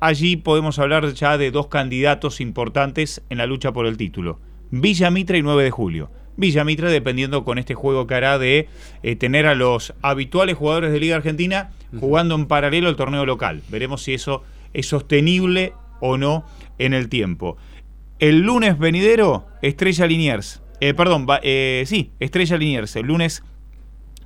allí 0.00 0.36
podemos 0.36 0.78
hablar 0.78 1.12
ya 1.14 1.38
de 1.38 1.50
dos 1.50 1.68
candidatos 1.68 2.40
importantes 2.40 3.22
en 3.30 3.38
la 3.38 3.46
lucha 3.46 3.72
por 3.72 3.86
el 3.86 3.96
título. 3.96 4.40
Villa 4.70 5.10
Mitre 5.10 5.38
y 5.38 5.42
9 5.42 5.64
de 5.64 5.70
julio. 5.70 6.10
Villa 6.36 6.64
Mitre 6.64 6.90
dependiendo 6.90 7.44
con 7.44 7.58
este 7.58 7.74
juego 7.74 8.06
que 8.06 8.14
hará 8.14 8.38
de 8.38 8.68
eh, 9.02 9.16
tener 9.16 9.46
a 9.46 9.54
los 9.54 9.94
habituales 10.02 10.56
jugadores 10.56 10.92
de 10.92 11.00
Liga 11.00 11.16
Argentina 11.16 11.70
jugando 11.98 12.34
en 12.34 12.46
paralelo 12.46 12.88
al 12.88 12.96
torneo 12.96 13.26
local. 13.26 13.62
Veremos 13.68 14.02
si 14.02 14.14
eso 14.14 14.42
es 14.72 14.86
sostenible 14.86 15.74
o 16.00 16.16
no 16.16 16.44
en 16.78 16.94
el 16.94 17.08
tiempo. 17.08 17.56
El 18.18 18.40
lunes 18.40 18.78
venidero, 18.78 19.46
Estrella 19.62 20.06
Liniers. 20.06 20.62
Eh, 20.80 20.94
perdón, 20.94 21.26
eh, 21.42 21.84
sí, 21.86 22.12
Estrella 22.18 22.56
Liniers. 22.56 22.96
El 22.96 23.06
lunes 23.06 23.42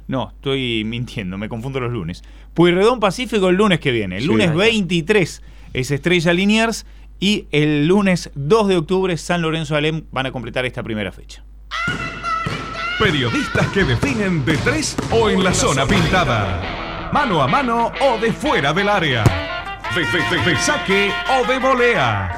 no, 0.09 0.31
estoy 0.31 0.85
mintiendo, 0.85 1.37
me 1.39 1.49
confundo 1.49 1.81
los 1.81 1.93
lunes. 1.93 2.23
Pueyrredón 2.55 3.01
Pacífico 3.01 3.49
el 3.49 3.57
lunes 3.57 3.81
que 3.81 3.91
viene. 3.91 4.17
El 4.17 4.23
Sí, 4.23 4.29
lunes 4.29 4.49
ahí 4.49 4.53
está. 4.53 4.65
23 4.65 5.43
es 5.75 5.91
Estrella 5.91 6.33
Liniers 6.33 6.87
y 7.19 7.47
el 7.51 7.87
lunes 7.87 8.31
2 8.35 8.69
de 8.69 8.77
octubre 8.77 9.17
San 9.17 9.43
Lorenzo 9.43 9.75
de 9.75 9.79
Alem 9.79 10.03
van 10.13 10.27
a 10.27 10.33
completar 10.33 10.65
esta 10.65 10.83
primera 10.83 11.11
fecha. 11.13 11.45
Periodistas 12.99 13.67
que 13.69 13.85
definen 13.85 14.45
de 14.45 14.57
tres 14.59 14.97
o 15.11 15.29
en 15.29 15.45
la 15.45 15.53
zona 15.53 15.87
pintada. 15.87 17.11
Mano 17.13 17.43
a 17.43 17.47
mano 17.47 17.93
o 18.01 18.19
de 18.19 18.33
fuera 18.33 18.73
del 18.73 18.89
área. 18.89 19.23
De, 19.95 20.57
saque 20.57 21.13
o 21.39 21.47
de 21.47 21.59
volea. 21.59 22.37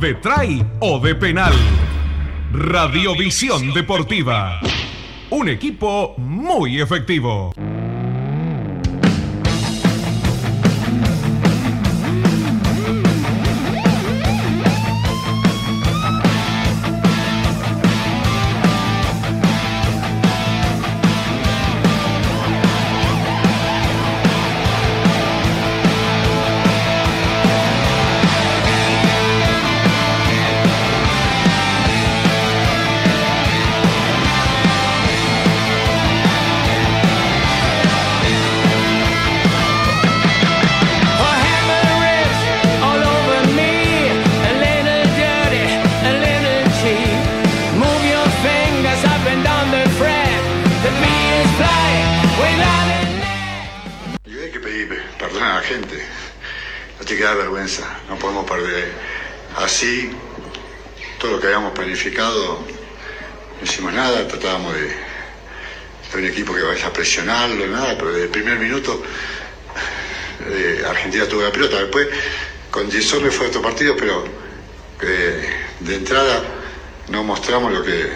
De 0.00 0.14
try 0.14 0.64
o 0.80 0.98
de 0.98 1.14
penal. 1.14 1.54
Radiovisión 2.52 3.72
Deportiva. 3.72 4.60
Un 5.30 5.48
equipo 5.48 6.14
muy 6.18 6.80
efectivo. 6.80 7.52
Presionarlo, 67.44 67.66
nada, 67.66 67.94
pero 67.96 68.12
desde 68.12 68.24
el 68.24 68.30
primer 68.30 68.58
minuto 68.58 69.02
eh, 70.48 70.82
Argentina 70.86 71.26
tuvo 71.26 71.42
la 71.42 71.52
pelota. 71.52 71.78
Después 71.78 72.08
con 72.70 72.90
Gisone 72.90 73.30
fue 73.30 73.48
otro 73.48 73.62
partido, 73.62 73.94
pero 73.96 74.24
eh, 75.02 75.48
de 75.80 75.94
entrada 75.94 76.42
no 77.08 77.22
mostramos 77.22 77.72
lo 77.72 77.82
que, 77.82 78.10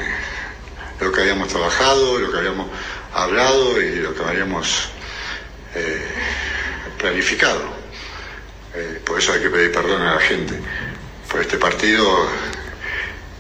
lo 1.01 1.12
que 1.12 1.21
habíamos 1.21 1.49
trabajado, 1.49 2.19
lo 2.19 2.31
que 2.31 2.38
habíamos 2.38 2.69
hablado 3.12 3.81
y 3.81 3.97
lo 3.97 4.14
que 4.14 4.23
habíamos 4.25 4.88
eh, 5.75 6.07
planificado. 6.99 7.77
Eh, 8.75 9.01
por 9.05 9.19
eso 9.19 9.33
hay 9.33 9.41
que 9.41 9.51
pedir 9.51 9.73
perdón 9.73 10.03
a 10.03 10.14
la 10.14 10.21
gente. 10.21 10.55
Por 11.31 11.41
este 11.41 11.59
partido 11.59 12.29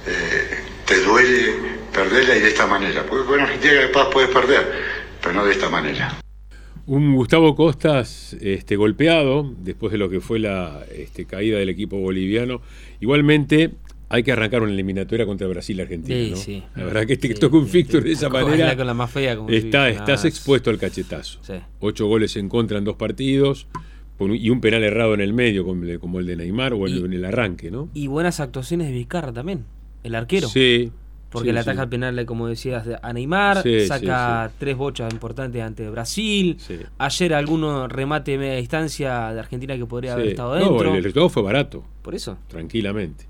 eh, 0.06 0.64
te 0.84 1.00
duele 1.00 1.78
perderla 1.92 2.36
y 2.36 2.40
de 2.40 2.48
esta 2.48 2.66
manera. 2.66 3.02
Porque 3.04 3.26
con 3.26 3.40
Argentina 3.40 3.74
de 3.74 3.88
Paz 3.88 4.08
puedes 4.12 4.30
perder, 4.30 4.97
pero 5.28 5.40
no 5.40 5.46
de 5.46 5.52
esta 5.52 5.68
manera. 5.68 6.18
Un 6.86 7.14
Gustavo 7.14 7.54
Costas 7.54 8.34
este, 8.40 8.76
golpeado 8.76 9.52
después 9.58 9.92
de 9.92 9.98
lo 9.98 10.08
que 10.08 10.20
fue 10.20 10.38
la 10.38 10.84
este, 10.96 11.26
caída 11.26 11.58
del 11.58 11.68
equipo 11.68 11.98
boliviano. 11.98 12.62
Igualmente, 13.00 13.72
hay 14.08 14.22
que 14.22 14.32
arrancar 14.32 14.62
una 14.62 14.72
eliminatoria 14.72 15.26
contra 15.26 15.46
Brasil 15.48 15.76
y 15.78 15.82
Argentina. 15.82 16.16
Sí, 16.18 16.30
¿no? 16.30 16.36
sí. 16.36 16.62
La 16.76 16.84
verdad 16.84 17.06
que 17.06 17.18
te 17.18 17.34
toca 17.34 17.58
un 17.58 17.68
fixture 17.68 18.02
de 18.02 18.12
esa 18.12 18.30
manera. 18.30 18.74
con 18.74 18.86
la 18.86 18.94
más 18.94 19.10
fea, 19.10 19.36
como 19.36 19.50
está, 19.50 19.90
si- 19.90 19.96
estás 19.98 20.24
expuesto 20.24 20.70
al 20.70 20.78
cachetazo. 20.78 21.40
Sí. 21.42 21.54
Ocho 21.80 22.06
goles 22.06 22.34
en 22.36 22.48
contra 22.48 22.78
en 22.78 22.84
dos 22.84 22.96
partidos 22.96 23.66
y 24.18 24.48
un 24.48 24.62
penal 24.62 24.82
errado 24.82 25.12
en 25.12 25.20
el 25.20 25.34
medio, 25.34 25.64
como 25.66 25.82
el 25.82 25.88
de, 25.88 25.98
como 25.98 26.20
el 26.20 26.26
de 26.26 26.36
Neymar 26.36 26.72
o 26.72 26.86
el- 26.86 27.04
en 27.04 27.12
el 27.12 27.24
arranque, 27.26 27.70
¿no? 27.70 27.90
Y 27.92 28.06
buenas 28.06 28.40
actuaciones 28.40 28.86
de 28.86 28.94
Vizcarra 28.94 29.30
también, 29.32 29.66
el 30.04 30.14
arquero. 30.14 30.48
Sí. 30.48 30.90
Porque 31.30 31.48
sí, 31.48 31.52
le 31.52 31.60
ataja 31.60 31.82
el 31.82 31.88
penal, 31.90 32.24
como 32.24 32.48
decías, 32.48 32.86
a 33.02 33.12
Neymar, 33.12 33.62
Sí, 33.62 33.86
saca 33.86 34.50
tres 34.58 34.76
bochas 34.76 35.12
importantes 35.12 35.60
ante 35.62 35.88
Brasil. 35.90 36.56
Ayer 36.96 37.34
alguno 37.34 37.86
remate 37.86 38.30
de 38.32 38.38
media 38.38 38.54
distancia 38.56 39.32
de 39.34 39.40
Argentina 39.40 39.76
que 39.76 39.84
podría 39.84 40.14
haber 40.14 40.28
estado 40.28 40.58
No, 40.58 40.64
dentro. 40.70 40.94
el 40.94 41.02
resultado 41.04 41.28
fue 41.28 41.42
barato. 41.42 41.84
Por 42.02 42.14
eso. 42.14 42.38
Tranquilamente. 42.48 43.26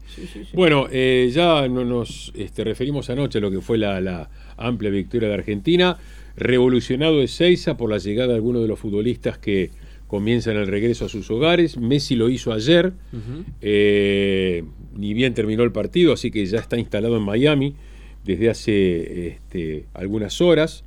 Bueno, 0.55 0.87
eh, 0.93 1.29
ya 1.35 1.67
no 1.67 1.85
nos 1.85 2.33
este, 2.37 2.63
referimos 2.63 3.11
anoche 3.11 3.39
a 3.39 3.41
lo 3.41 3.51
que 3.51 3.61
fue 3.61 3.79
la, 3.79 4.01
la 4.01 4.31
amplia 4.57 4.91
victoria 4.91 5.29
de 5.29 5.35
Argentina, 5.35 5.97
revolucionado 6.37 7.19
de 7.19 7.27
Seiza 7.27 7.77
por 7.77 7.91
la 7.91 7.99
llegada 7.99 8.29
de 8.29 8.35
algunos 8.37 8.63
de 8.63 8.69
los 8.69 8.79
futbolistas 8.79 9.39
que 9.39 9.73
comienzan 10.07 10.57
el 10.57 10.69
regreso 10.69 11.07
a 11.07 11.09
sus 11.09 11.29
hogares. 11.33 11.77
Messi 11.77 12.15
lo 12.15 12.29
hizo 12.29 12.53
ayer, 12.53 12.93
eh, 13.61 14.65
ni 14.95 15.15
bien 15.15 15.35
terminó 15.35 15.65
el 15.65 15.73
partido, 15.73 16.13
así 16.13 16.31
que 16.31 16.47
ya 16.47 16.59
está 16.59 16.79
instalado 16.79 17.17
en 17.17 17.23
Miami 17.25 17.75
desde 18.25 18.51
hace 18.51 19.29
este, 19.29 19.87
algunas 19.95 20.41
horas. 20.41 20.85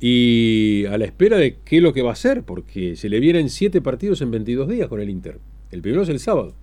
Y 0.00 0.84
a 0.86 0.98
la 0.98 1.04
espera 1.04 1.36
de 1.36 1.58
qué 1.64 1.76
es 1.76 1.82
lo 1.82 1.92
que 1.92 2.02
va 2.02 2.10
a 2.10 2.14
hacer, 2.14 2.42
porque 2.42 2.96
se 2.96 3.08
le 3.08 3.20
vienen 3.20 3.48
siete 3.48 3.80
partidos 3.80 4.20
en 4.20 4.30
22 4.32 4.68
días 4.68 4.88
con 4.88 5.00
el 5.00 5.08
Inter. 5.08 5.38
El 5.70 5.80
primero 5.80 6.02
es 6.02 6.08
el 6.08 6.18
sábado. 6.18 6.54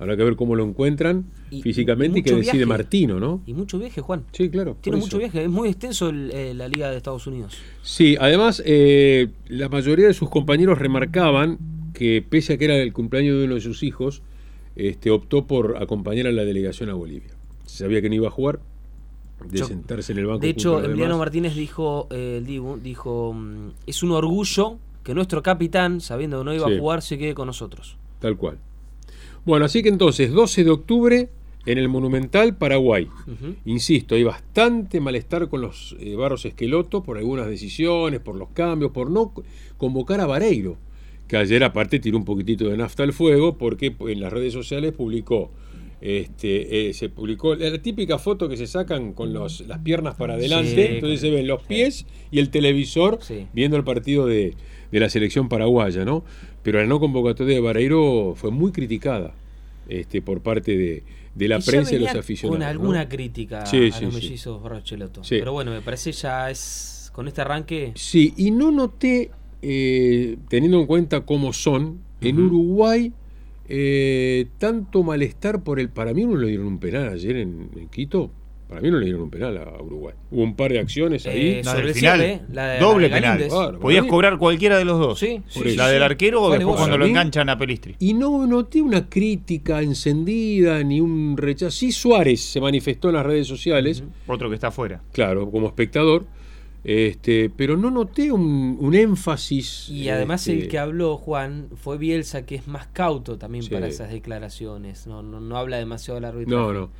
Habrá 0.00 0.16
que 0.16 0.24
ver 0.24 0.36
cómo 0.36 0.54
lo 0.56 0.64
encuentran 0.64 1.26
Y- 1.50 1.62
físicamente 1.62 2.18
y, 2.20 2.22
qué 2.22 2.30
decide 2.34 2.52
viaje. 2.52 2.66
Martino, 2.66 3.20
¿no? 3.20 3.42
Y 3.46 3.52
mucho 3.54 3.78
viaje, 3.78 4.00
Juan. 4.00 4.24
Sí, 4.32 4.48
claro. 4.48 4.76
Tiene 4.80 4.98
mucho 4.98 5.08
eso. 5.16 5.18
viaje, 5.18 5.42
es 5.44 5.48
muy 5.48 5.68
extenso 5.68 6.08
el- 6.10 6.30
eh, 6.32 6.54
la 6.54 6.68
Liga 6.68 6.90
de 6.90 6.96
Estados 6.96 7.26
Unidos. 7.26 7.56
Sí, 7.82 8.16
además, 8.20 8.62
eh, 8.64 9.28
la 9.48 9.68
mayoría 9.68 10.06
de 10.08 10.14
sus 10.14 10.28
compañeros 10.30 10.78
remarcaban 10.78 11.58
que, 11.94 12.24
pese 12.28 12.54
a 12.54 12.58
que 12.58 12.64
era 12.66 12.76
el 12.76 12.92
cumpleaños 12.92 13.38
de 13.38 13.44
uno 13.44 13.54
de 13.56 13.60
sus 13.60 13.82
hijos, 13.82 14.22
este, 14.76 15.10
optó 15.10 15.46
por 15.46 15.76
acompañar 15.80 16.26
a 16.28 16.32
la 16.32 16.44
delegación 16.44 16.90
a 16.90 16.94
Bolivia. 16.94 17.30
Sabía 17.66 18.00
que 18.00 18.08
no 18.08 18.14
iba 18.16 18.28
a 18.28 18.30
jugar, 18.32 18.60
de 19.46 19.58
Yo- 19.58 19.66
sentarse 19.66 20.12
en 20.12 20.18
el 20.18 20.26
banco. 20.26 20.40
De 20.40 20.48
hecho, 20.50 20.78
Emiliano 20.78 21.14
demás. 21.14 21.18
Martínez 21.18 21.54
dijo, 21.54 22.08
eh, 22.10 22.36
el 22.38 22.46
Dibu, 22.46 22.78
dijo, 22.78 23.32
mm, 23.32 23.70
es 23.86 24.02
un 24.02 24.10
orgullo 24.12 24.78
que 25.04 25.14
nuestro 25.14 25.42
capitán, 25.42 26.00
sabiendo 26.00 26.38
que 26.38 26.44
no 26.44 26.54
iba 26.54 26.66
Sí. 26.68 26.74
a 26.74 26.78
jugar, 26.78 27.02
se 27.02 27.18
quede 27.18 27.34
con 27.34 27.46
nosotros. 27.46 27.96
Tal 28.20 28.36
cual. 28.36 28.58
Bueno, 29.46 29.64
así 29.64 29.82
que 29.82 29.88
entonces, 29.88 30.32
12 30.32 30.64
de 30.64 30.70
octubre 30.70 31.30
en 31.66 31.78
el 31.78 31.88
Monumental, 31.88 32.56
Paraguay. 32.56 33.08
Insisto, 33.64 34.14
hay 34.14 34.24
bastante 34.24 35.00
malestar 35.00 35.48
con 35.48 35.60
los 35.60 35.96
eh, 36.00 36.14
Barros 36.16 36.44
Esqueloto 36.44 37.02
por 37.02 37.18
algunas 37.18 37.46
decisiones, 37.46 38.20
por 38.20 38.36
los 38.36 38.48
cambios, 38.50 38.90
por 38.92 39.10
no 39.10 39.32
co- 39.32 39.44
convocar 39.76 40.20
a 40.20 40.26
Vareiro, 40.26 40.76
que 41.26 41.36
ayer 41.36 41.62
aparte 41.64 41.98
tiró 42.00 42.16
un 42.18 42.24
poquitito 42.24 42.68
de 42.68 42.76
nafta 42.76 43.02
al 43.02 43.12
fuego 43.12 43.56
porque 43.58 43.94
en 44.00 44.20
las 44.20 44.32
redes 44.32 44.52
sociales 44.52 44.92
publicó, 44.92 45.50
este, 46.00 46.88
eh, 46.88 46.94
se 46.94 47.08
publicó 47.08 47.54
la 47.56 47.76
típica 47.82 48.18
foto 48.18 48.48
que 48.48 48.56
se 48.56 48.66
sacan 48.66 49.12
con 49.12 49.32
los- 49.32 49.60
las 49.66 49.78
piernas 49.80 50.14
para 50.14 50.34
adelante, 50.34 50.70
Sí, 50.74 50.94
entonces 50.94 51.20
se 51.20 51.30
ven 51.30 51.46
los 51.46 51.62
pies 51.64 52.06
y 52.30 52.38
el 52.38 52.50
televisor 52.50 53.18
viendo 53.52 53.76
el 53.76 53.84
partido 53.84 54.26
de, 54.26 54.54
de 54.92 55.00
la 55.00 55.08
selección 55.10 55.48
paraguaya, 55.48 56.04
¿no? 56.04 56.24
Pero 56.62 56.78
la 56.80 56.86
no 56.86 57.00
convocatoria 57.00 57.54
de 57.54 57.60
Vareiro 57.60 58.34
fue 58.36 58.50
muy 58.50 58.72
criticada 58.72 59.34
este, 59.88 60.20
por 60.22 60.40
parte 60.42 60.76
de, 60.76 61.02
de 61.34 61.48
la 61.48 61.58
Y 61.58 61.62
prensa 61.62 61.94
y 61.94 61.98
los 61.98 62.14
aficionados. 62.14 62.58
Con 62.58 62.60
¿no? 62.60 62.66
alguna 62.66 63.08
crítica 63.08 63.62
a 63.62 64.00
los 64.00 64.14
mellizos 64.14 64.62
Barrocheloto. 64.62 65.24
Sí. 65.24 65.36
Pero 65.38 65.52
bueno, 65.52 65.70
me 65.70 65.80
parece 65.80 66.12
ya 66.12 66.50
es. 66.50 67.10
Con 67.12 67.26
este 67.26 67.40
arranque. 67.40 67.92
Sí, 67.96 68.32
y 68.36 68.50
no 68.52 68.70
noté, 68.70 69.30
eh, 69.62 70.36
teniendo 70.48 70.78
en 70.78 70.86
cuenta 70.86 71.22
cómo 71.22 71.52
son, 71.52 71.98
en 72.20 72.38
Uruguay, 72.38 73.12
eh, 73.68 74.46
tanto 74.58 75.02
malestar 75.02 75.62
por 75.62 75.78
el... 75.80 75.90
Para 75.90 76.14
mí 76.14 76.24
no 76.24 76.36
le 76.36 76.48
dieron 76.48 76.66
un 76.66 76.78
penal 76.78 77.08
ayer 77.10 77.36
en, 77.36 77.70
en 77.76 77.88
Quito. 77.88 78.30
Para 78.68 78.82
mí 78.82 78.90
no 78.90 78.98
le 78.98 79.04
dieron 79.06 79.22
un 79.22 79.30
penal 79.30 79.56
a 79.56 79.82
Uruguay. 79.82 80.14
Hubo 80.30 80.42
un 80.42 80.54
par 80.54 80.70
de 80.70 80.78
acciones 80.78 81.26
ahí. 81.26 81.48
Eh, 81.48 81.62
La 81.64 81.74
del 81.74 81.86
el 81.88 81.94
final, 81.94 82.18
cierre, 82.20 82.40
la 82.52 82.66
de- 82.72 82.80
doble 82.80 83.08
la 83.08 83.14
de 83.16 83.20
penal. 83.22 83.48
Claro, 83.48 83.78
Podías 83.80 84.04
cobrar 84.04 84.36
cualquiera 84.36 84.76
de 84.76 84.84
los 84.84 84.98
dos. 84.98 85.18
Sí, 85.18 85.40
sí, 85.48 85.74
la 85.74 85.86
sí. 85.86 85.92
del 85.94 86.02
arquero 86.02 86.42
o 86.42 86.48
Vale, 86.50 86.58
después 86.58 86.76
cuando 86.76 86.98
lo 86.98 87.04
mí- 87.06 87.10
enganchan 87.12 87.48
a 87.48 87.56
Pelistri. 87.56 87.96
Y 87.98 88.12
no 88.12 88.46
noté 88.46 88.82
una 88.82 89.08
crítica 89.08 89.80
encendida 89.80 90.82
ni 90.84 91.00
un 91.00 91.36
rechazo. 91.38 91.70
Sí, 91.70 91.92
Suárez 91.92 92.42
se 92.42 92.60
manifestó 92.60 93.08
en 93.08 93.14
las 93.14 93.24
redes 93.24 93.46
sociales, 93.46 94.04
Otro 94.26 94.50
que 94.50 94.54
está 94.56 94.66
afuera. 94.66 95.00
claro, 95.12 95.50
como 95.50 95.66
espectador, 95.66 96.26
este, 96.84 97.50
pero 97.50 97.76
no 97.76 97.90
noté 97.90 98.32
un, 98.32 98.76
un 98.80 98.94
énfasis. 98.94 99.88
Y 99.88 100.08
además 100.08 100.46
este, 100.46 100.62
el 100.62 100.68
que 100.68 100.78
habló, 100.78 101.16
Juan, 101.16 101.68
fue 101.76 101.98
Bielsa, 101.98 102.46
que 102.46 102.54
es 102.54 102.66
más 102.68 102.86
cauto 102.88 103.36
también 103.38 103.64
Sí. 103.64 103.70
para 103.70 103.86
esas 103.88 104.10
declaraciones. 104.10 105.06
No, 105.06 105.22
no, 105.22 105.40
no 105.40 105.56
habla 105.58 105.78
demasiado 105.78 106.16
del 106.16 106.24
arbitraje. 106.26 106.56
No, 106.56 106.72
no. 106.72 106.90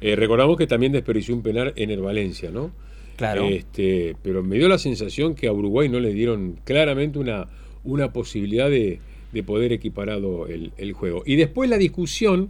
Eh, 0.00 0.16
recordamos 0.16 0.56
que 0.56 0.66
también 0.66 0.92
desperdició 0.92 1.34
un 1.34 1.42
penal 1.42 1.72
en 1.76 1.90
el 1.90 2.00
Valencia, 2.00 2.50
¿no? 2.50 2.70
Claro. 3.16 3.46
Este, 3.46 4.16
pero 4.22 4.42
me 4.44 4.56
dio 4.58 4.68
la 4.68 4.78
sensación 4.78 5.34
que 5.34 5.48
a 5.48 5.52
Uruguay 5.52 5.88
no 5.88 5.98
le 5.98 6.12
dieron 6.12 6.58
claramente 6.64 7.18
una, 7.18 7.48
una 7.84 8.12
posibilidad 8.12 8.70
de, 8.70 9.00
de 9.32 9.42
poder 9.42 9.72
equiparado 9.72 10.46
el, 10.46 10.72
el 10.78 10.92
juego. 10.92 11.22
Y 11.26 11.34
después 11.36 11.68
la 11.68 11.78
discusión 11.78 12.48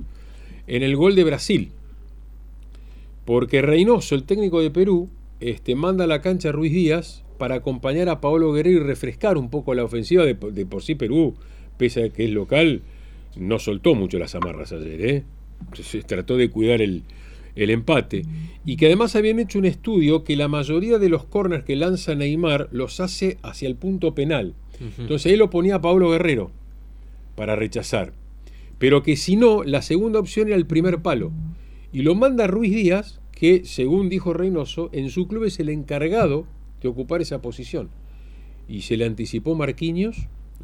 en 0.66 0.82
el 0.82 0.94
gol 0.94 1.14
de 1.14 1.24
Brasil. 1.24 1.70
Porque 3.24 3.62
Reynoso, 3.62 4.14
el 4.14 4.24
técnico 4.24 4.60
de 4.60 4.70
Perú, 4.70 5.08
este, 5.40 5.74
manda 5.74 6.04
a 6.04 6.06
la 6.06 6.20
cancha 6.20 6.50
a 6.50 6.52
Ruiz 6.52 6.72
Díaz 6.72 7.24
para 7.38 7.56
acompañar 7.56 8.08
a 8.08 8.20
Paolo 8.20 8.52
Guerrero 8.52 8.80
y 8.80 8.84
refrescar 8.84 9.36
un 9.38 9.50
poco 9.50 9.74
la 9.74 9.84
ofensiva. 9.84 10.24
De, 10.24 10.34
de 10.34 10.66
por 10.66 10.82
sí 10.82 10.94
Perú, 10.94 11.34
pese 11.76 12.04
a 12.04 12.08
que 12.10 12.24
es 12.24 12.30
local, 12.30 12.82
no 13.36 13.58
soltó 13.58 13.94
mucho 13.94 14.18
las 14.18 14.34
amarras 14.34 14.72
ayer. 14.72 15.00
¿eh? 15.06 15.24
Se 15.74 16.02
trató 16.02 16.36
de 16.36 16.50
cuidar 16.50 16.82
el, 16.82 17.04
el 17.54 17.70
empate. 17.70 18.22
Y 18.64 18.76
que 18.76 18.86
además 18.86 19.16
habían 19.16 19.38
hecho 19.38 19.58
un 19.58 19.64
estudio 19.64 20.24
que 20.24 20.36
la 20.36 20.48
mayoría 20.48 20.98
de 20.98 21.08
los 21.08 21.24
corners 21.24 21.64
que 21.64 21.76
lanza 21.76 22.14
Neymar 22.14 22.68
los 22.72 23.00
hace 23.00 23.38
hacia 23.42 23.68
el 23.68 23.76
punto 23.76 24.14
penal. 24.14 24.54
Entonces 24.98 25.32
ahí 25.32 25.36
lo 25.36 25.50
ponía 25.50 25.76
a 25.76 25.80
Pablo 25.80 26.10
Guerrero 26.10 26.52
para 27.34 27.56
rechazar. 27.56 28.12
Pero 28.78 29.02
que 29.02 29.16
si 29.16 29.34
no, 29.34 29.64
la 29.64 29.82
segunda 29.82 30.20
opción 30.20 30.46
era 30.46 30.56
el 30.56 30.66
primer 30.66 31.02
palo. 31.02 31.32
Y 31.92 32.02
lo 32.02 32.14
manda 32.14 32.46
Ruiz 32.46 32.72
Díaz, 32.72 33.20
que 33.38 33.64
según 33.64 34.08
dijo 34.08 34.32
Reynoso, 34.32 34.90
en 34.92 35.10
su 35.10 35.28
club 35.28 35.44
es 35.44 35.60
el 35.60 35.68
encargado 35.68 36.46
de 36.82 36.88
ocupar 36.88 37.20
esa 37.20 37.40
posición. 37.40 37.88
Y 38.68 38.82
se 38.82 38.96
le 38.96 39.04
anticipó 39.04 39.54
Marquinhos. 39.54 40.16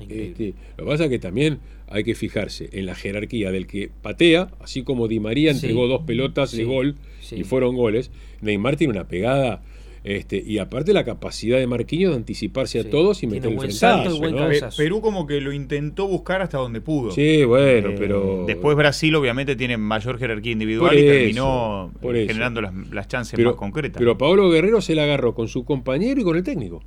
Este, 0.09 0.55
lo 0.77 0.85
que 0.85 0.91
pasa 0.91 1.05
es 1.05 1.11
que 1.11 1.21
también 1.21 1.61
hay 1.89 2.03
que 2.03 2.17
fijarse 2.17 2.69
en 2.73 2.87
la 2.87 2.97
jerarquía 2.97 3.53
del 3.53 3.69
que 3.69 3.91
patea, 4.03 4.51
así 4.61 4.83
como 4.83 5.07
Di 5.07 5.21
María 5.21 5.53
Sí. 5.55 5.59
entregó 5.67 5.87
dos 5.87 6.03
pelotas 6.03 6.51
Sí. 6.51 6.57
de 6.59 6.65
gol 6.65 6.97
Sí. 7.21 7.37
y 7.37 7.45
fueron 7.45 7.77
goles. 7.77 8.11
Neymar 8.41 8.75
tiene 8.77 8.91
una 8.93 9.07
pegada. 9.07 9.63
Este, 10.05 10.37
y 10.45 10.59
aparte 10.59 10.93
la 10.93 11.03
capacidad 11.03 11.57
de 11.57 11.67
Marquinhos 11.67 12.11
de 12.13 12.17
anticiparse 12.19 12.83
Sí. 12.83 12.87
a 12.87 12.91
todos 12.91 13.23
y 13.23 13.27
meter 13.27 13.51
el 13.51 13.57
buen 13.57 13.71
frentazo, 13.71 14.77
Perú 14.77 15.01
como 15.01 15.27
que 15.27 15.41
lo 15.41 15.51
intentó 15.51 16.07
buscar 16.07 16.43
hasta 16.43 16.59
donde 16.59 16.83
pudo. 16.83 17.11
Sí, 17.11 17.43
bueno, 17.45 17.89
Eh, 17.89 17.95
pero. 17.99 18.45
Después 18.47 18.77
Brasil 18.77 19.15
obviamente 19.15 19.57
tiene 19.57 19.79
mayor 19.79 20.19
jerarquía 20.19 20.53
individual 20.53 20.91
Por 20.91 20.99
y 20.99 21.03
eso, 21.07 21.11
terminó 21.15 21.93
por 22.03 22.17
eh, 22.17 22.25
eso. 22.25 22.29
generando 22.29 22.61
las, 22.61 22.75
las 22.93 23.09
chances 23.09 23.35
pero, 23.35 23.51
más 23.53 23.59
concretas. 23.59 23.99
pero 23.99 24.19
Pablo 24.19 24.51
Guerrero 24.51 24.83
se 24.83 24.95
la 24.95 25.05
agarró 25.05 25.35
con 25.35 25.49
su 25.49 25.65
compañero 25.65 26.21
y 26.21 26.25
con 26.25 26.37
el 26.37 26.43
técnico. 26.43 26.83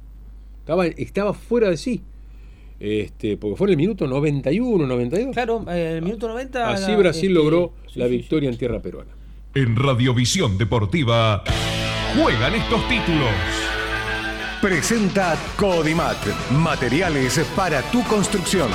Estaba, 0.60 0.86
estaba 0.86 1.34
fuera 1.34 1.72
de 1.72 1.78
sí. 1.78 2.04
Este, 2.80 3.36
porque 3.38 3.56
fue 3.56 3.66
en 3.68 3.72
el 3.72 3.78
minuto 3.78 4.06
91, 4.06 4.86
92. 4.86 5.34
Claro, 5.34 5.66
eh, 5.72 5.96
el 5.98 6.04
minuto 6.04 6.28
90. 6.28 6.70
Así 6.70 6.92
la- 6.92 6.98
Brasil 6.98 7.30
este, 7.32 7.34
logró 7.34 7.74
sí, 7.92 7.98
la 7.98 8.06
sí, 8.06 8.12
sí. 8.12 8.18
victoria 8.20 8.50
en 8.52 8.58
tierra 8.58 8.80
peruana. 8.80 9.10
En 9.56 9.76
Radiovisión 9.76 10.60
Deportiva 10.60 11.44
juegan 12.16 12.56
estos 12.56 12.88
títulos. 12.88 13.32
presenta 14.62 15.36
Codimat, 15.56 16.18
materiales 16.52 17.40
para 17.56 17.82
tu 17.84 18.04
construcción. 18.04 18.70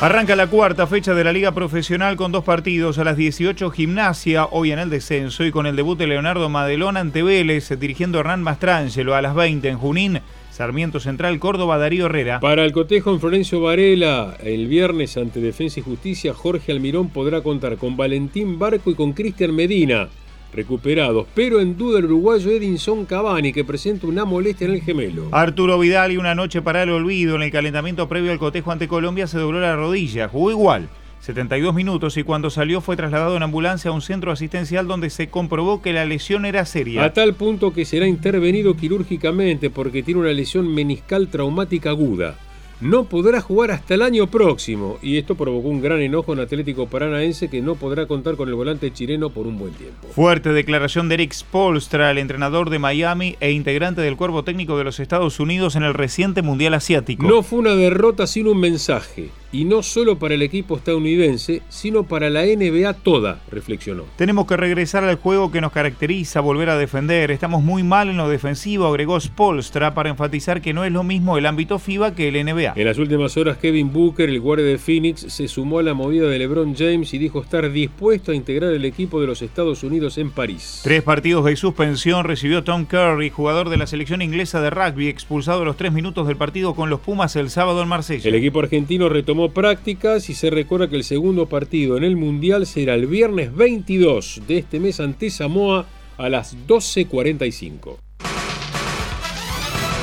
Arranca 0.00 0.34
la 0.34 0.48
cuarta 0.48 0.88
fecha 0.88 1.14
de 1.14 1.22
la 1.22 1.32
Liga 1.32 1.52
Profesional 1.52 2.16
con 2.16 2.32
dos 2.32 2.42
partidos. 2.42 2.98
A 2.98 3.04
las 3.04 3.16
18 3.16 3.70
Gimnasia, 3.70 4.46
hoy 4.46 4.72
en 4.72 4.80
el 4.80 4.90
descenso, 4.90 5.44
y 5.44 5.52
con 5.52 5.66
el 5.66 5.76
debut 5.76 5.96
de 5.96 6.08
Leonardo 6.08 6.48
Madelón 6.48 6.96
ante 6.96 7.22
Vélez, 7.22 7.68
dirigiendo 7.78 8.18
Hernán 8.18 8.42
Mastrangelo 8.42 9.14
a 9.14 9.22
las 9.22 9.34
20 9.36 9.68
en 9.68 9.78
Junín. 9.78 10.20
Sarmiento 10.50 10.98
Central, 10.98 11.38
Córdoba, 11.38 11.78
Darío 11.78 12.06
Herrera. 12.06 12.40
Para 12.40 12.64
el 12.64 12.72
cotejo 12.72 13.12
en 13.12 13.20
Florencio 13.20 13.60
Varela, 13.60 14.36
el 14.42 14.66
viernes 14.66 15.16
ante 15.16 15.40
Defensa 15.40 15.78
y 15.78 15.84
Justicia, 15.84 16.34
Jorge 16.34 16.72
Almirón 16.72 17.08
podrá 17.08 17.42
contar 17.42 17.76
con 17.76 17.96
Valentín 17.96 18.58
Barco 18.58 18.90
y 18.90 18.94
con 18.94 19.12
Cristian 19.12 19.54
Medina 19.54 20.08
recuperados, 20.52 21.26
pero 21.34 21.60
en 21.60 21.76
duda 21.76 21.98
el 21.98 22.04
uruguayo 22.06 22.50
Edinson 22.50 23.06
Cavani, 23.06 23.52
que 23.52 23.64
presenta 23.64 24.06
una 24.06 24.24
molestia 24.24 24.66
en 24.66 24.74
el 24.74 24.82
gemelo. 24.82 25.28
Arturo 25.32 25.78
Vidal 25.78 26.12
y 26.12 26.16
una 26.16 26.34
noche 26.34 26.62
para 26.62 26.82
el 26.82 26.90
olvido. 26.90 27.36
En 27.36 27.42
el 27.42 27.50
calentamiento 27.50 28.08
previo 28.08 28.32
al 28.32 28.38
cotejo 28.38 28.72
ante 28.72 28.88
Colombia 28.88 29.26
se 29.26 29.38
dobló 29.38 29.60
la 29.60 29.76
rodilla. 29.76 30.28
Jugó 30.28 30.50
igual. 30.50 30.88
72 31.20 31.72
minutos 31.72 32.16
y 32.16 32.24
cuando 32.24 32.50
salió 32.50 32.80
fue 32.80 32.96
trasladado 32.96 33.36
en 33.36 33.44
ambulancia 33.44 33.92
a 33.92 33.94
un 33.94 34.02
centro 34.02 34.32
asistencial 34.32 34.88
donde 34.88 35.08
se 35.08 35.28
comprobó 35.28 35.80
que 35.80 35.92
la 35.92 36.04
lesión 36.04 36.44
era 36.44 36.64
seria. 36.66 37.04
A 37.04 37.12
tal 37.12 37.34
punto 37.34 37.72
que 37.72 37.84
será 37.84 38.08
intervenido 38.08 38.74
quirúrgicamente 38.76 39.70
porque 39.70 40.02
tiene 40.02 40.20
una 40.20 40.32
lesión 40.32 40.74
meniscal 40.74 41.28
traumática 41.28 41.90
aguda 41.90 42.36
no 42.82 43.04
podrá 43.04 43.40
jugar 43.40 43.70
hasta 43.70 43.94
el 43.94 44.02
año 44.02 44.26
próximo. 44.26 44.98
Y 45.02 45.16
esto 45.16 45.36
provocó 45.36 45.68
un 45.68 45.80
gran 45.80 46.00
enojo 46.00 46.32
en 46.32 46.40
Atlético 46.40 46.86
Paranaense 46.86 47.48
que 47.48 47.62
no 47.62 47.76
podrá 47.76 48.06
contar 48.06 48.36
con 48.36 48.48
el 48.48 48.54
volante 48.54 48.92
chileno 48.92 49.30
por 49.30 49.46
un 49.46 49.58
buen 49.58 49.72
tiempo. 49.72 50.08
Fuerte 50.08 50.52
declaración 50.52 51.08
de 51.08 51.14
Eric 51.14 51.32
Spolstra, 51.32 52.10
el 52.10 52.18
entrenador 52.18 52.70
de 52.70 52.78
Miami 52.78 53.36
e 53.40 53.52
integrante 53.52 54.00
del 54.00 54.16
cuerpo 54.16 54.42
técnico 54.42 54.76
de 54.76 54.84
los 54.84 55.00
Estados 55.00 55.40
Unidos 55.40 55.76
en 55.76 55.84
el 55.84 55.94
reciente 55.94 56.42
Mundial 56.42 56.74
Asiático. 56.74 57.26
No 57.26 57.42
fue 57.42 57.60
una 57.60 57.74
derrota 57.74 58.26
sin 58.26 58.48
un 58.48 58.58
mensaje 58.58 59.30
y 59.52 59.64
no 59.64 59.82
solo 59.82 60.18
para 60.18 60.34
el 60.34 60.42
equipo 60.42 60.76
estadounidense, 60.76 61.62
sino 61.68 62.04
para 62.04 62.30
la 62.30 62.42
NBA 62.44 62.94
toda, 62.94 63.40
reflexionó. 63.50 64.04
Tenemos 64.16 64.46
que 64.46 64.56
regresar 64.56 65.04
al 65.04 65.16
juego 65.16 65.52
que 65.52 65.60
nos 65.60 65.72
caracteriza, 65.72 66.40
volver 66.40 66.70
a 66.70 66.78
defender. 66.78 67.30
Estamos 67.30 67.62
muy 67.62 67.82
mal 67.82 68.08
en 68.08 68.16
lo 68.16 68.28
defensivo, 68.28 68.86
agregó 68.86 69.20
Spolstra 69.20 69.94
para 69.94 70.10
enfatizar 70.10 70.62
que 70.62 70.72
no 70.72 70.84
es 70.84 70.92
lo 70.92 71.04
mismo 71.04 71.36
el 71.36 71.46
ámbito 71.46 71.78
FIBA 71.78 72.14
que 72.14 72.28
el 72.28 72.44
NBA. 72.44 72.72
En 72.76 72.86
las 72.86 72.98
últimas 72.98 73.36
horas, 73.36 73.58
Kevin 73.58 73.92
Booker, 73.92 74.28
el 74.28 74.40
guardia 74.40 74.66
de 74.66 74.78
Phoenix, 74.78 75.20
se 75.28 75.48
sumó 75.48 75.78
a 75.78 75.82
la 75.82 75.94
movida 75.94 76.28
de 76.28 76.38
LeBron 76.38 76.74
James 76.74 77.12
y 77.12 77.18
dijo 77.18 77.42
estar 77.42 77.70
dispuesto 77.70 78.32
a 78.32 78.34
integrar 78.34 78.72
el 78.72 78.84
equipo 78.84 79.20
de 79.20 79.26
los 79.26 79.42
Estados 79.42 79.82
Unidos 79.82 80.16
en 80.18 80.30
París. 80.30 80.80
Tres 80.82 81.02
partidos 81.02 81.44
de 81.44 81.56
suspensión 81.56 82.24
recibió 82.24 82.64
Tom 82.64 82.86
Curry, 82.86 83.30
jugador 83.30 83.68
de 83.68 83.76
la 83.76 83.86
selección 83.86 84.22
inglesa 84.22 84.60
de 84.60 84.70
rugby, 84.70 85.08
expulsado 85.08 85.62
a 85.62 85.64
los 85.64 85.76
tres 85.76 85.92
minutos 85.92 86.26
del 86.26 86.36
partido 86.36 86.74
con 86.74 86.88
los 86.88 87.00
Pumas 87.00 87.36
el 87.36 87.50
sábado 87.50 87.82
en 87.82 87.88
Marsella. 87.88 88.28
El 88.28 88.34
equipo 88.34 88.60
argentino 88.60 89.08
retomó 89.08 89.41
prácticas 89.50 90.30
y 90.30 90.34
se 90.34 90.50
recuerda 90.50 90.88
que 90.88 90.96
el 90.96 91.04
segundo 91.04 91.46
partido 91.46 91.96
en 91.96 92.04
el 92.04 92.16
Mundial 92.16 92.66
será 92.66 92.94
el 92.94 93.06
viernes 93.06 93.54
22 93.54 94.42
de 94.46 94.58
este 94.58 94.80
mes 94.80 95.00
ante 95.00 95.30
Samoa 95.30 95.86
a 96.16 96.28
las 96.28 96.56
12.45. 96.66 97.96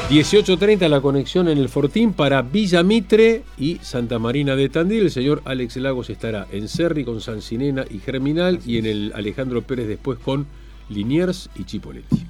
18.30 0.10 0.88
la 0.88 1.02
conexión 1.02 1.48
en 1.48 1.60
el 1.60 1.70
Fortín 1.70 2.14
para 2.14 2.42
Villa 2.42 2.82
Mitre 2.82 3.44
y 3.60 3.78
Santa 3.84 4.18
Marina 4.18 4.56
de 4.56 4.68
Tandil. 4.68 5.04
El 5.04 5.12
señor 5.12 5.44
Alex 5.46 5.78
Lagos 5.78 6.10
estará 6.10 6.48
en 6.52 6.68
Cerri 6.68 7.06
con 7.06 7.22
Sancinena 7.22 7.86
y 7.88 8.00
Germinal 8.00 8.60
y 8.66 8.80
en 8.80 8.88
el 8.88 9.14
Alejandro 9.16 9.62
Pérez 9.62 9.88
después 9.88 10.18
con 10.18 10.48
Liniers 10.90 11.52
y 11.56 11.66
Chipoletti. 11.66 12.26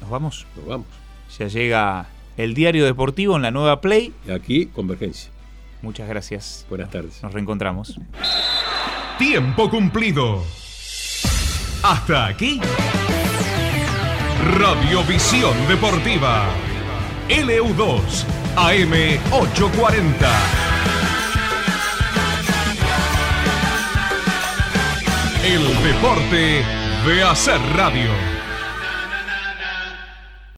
¿Nos 0.00 0.08
vamos? 0.08 0.46
Nos 0.56 0.66
vamos. 0.66 0.86
Ya 1.36 1.48
llega 1.48 2.08
el 2.36 2.54
diario 2.54 2.84
deportivo 2.84 3.34
en 3.34 3.42
la 3.42 3.50
nueva 3.50 3.80
Play. 3.80 4.12
Aquí, 4.32 4.66
Convergencia. 4.66 5.32
Muchas 5.82 6.08
gracias. 6.08 6.66
Buenas 6.68 6.90
tardes. 6.90 7.22
Nos 7.22 7.32
reencontramos. 7.32 7.98
Tiempo 9.18 9.70
cumplido. 9.70 10.42
Hasta 11.82 12.26
aquí. 12.26 12.60
Radiovisión 14.58 15.54
Deportiva. 15.68 16.46
LU2 17.28 18.24
AM 18.56 18.92
840. 19.32 20.28
El 25.44 25.82
deporte 25.82 26.62
de 27.06 27.22
hacer 27.22 27.60
radio. 27.76 28.27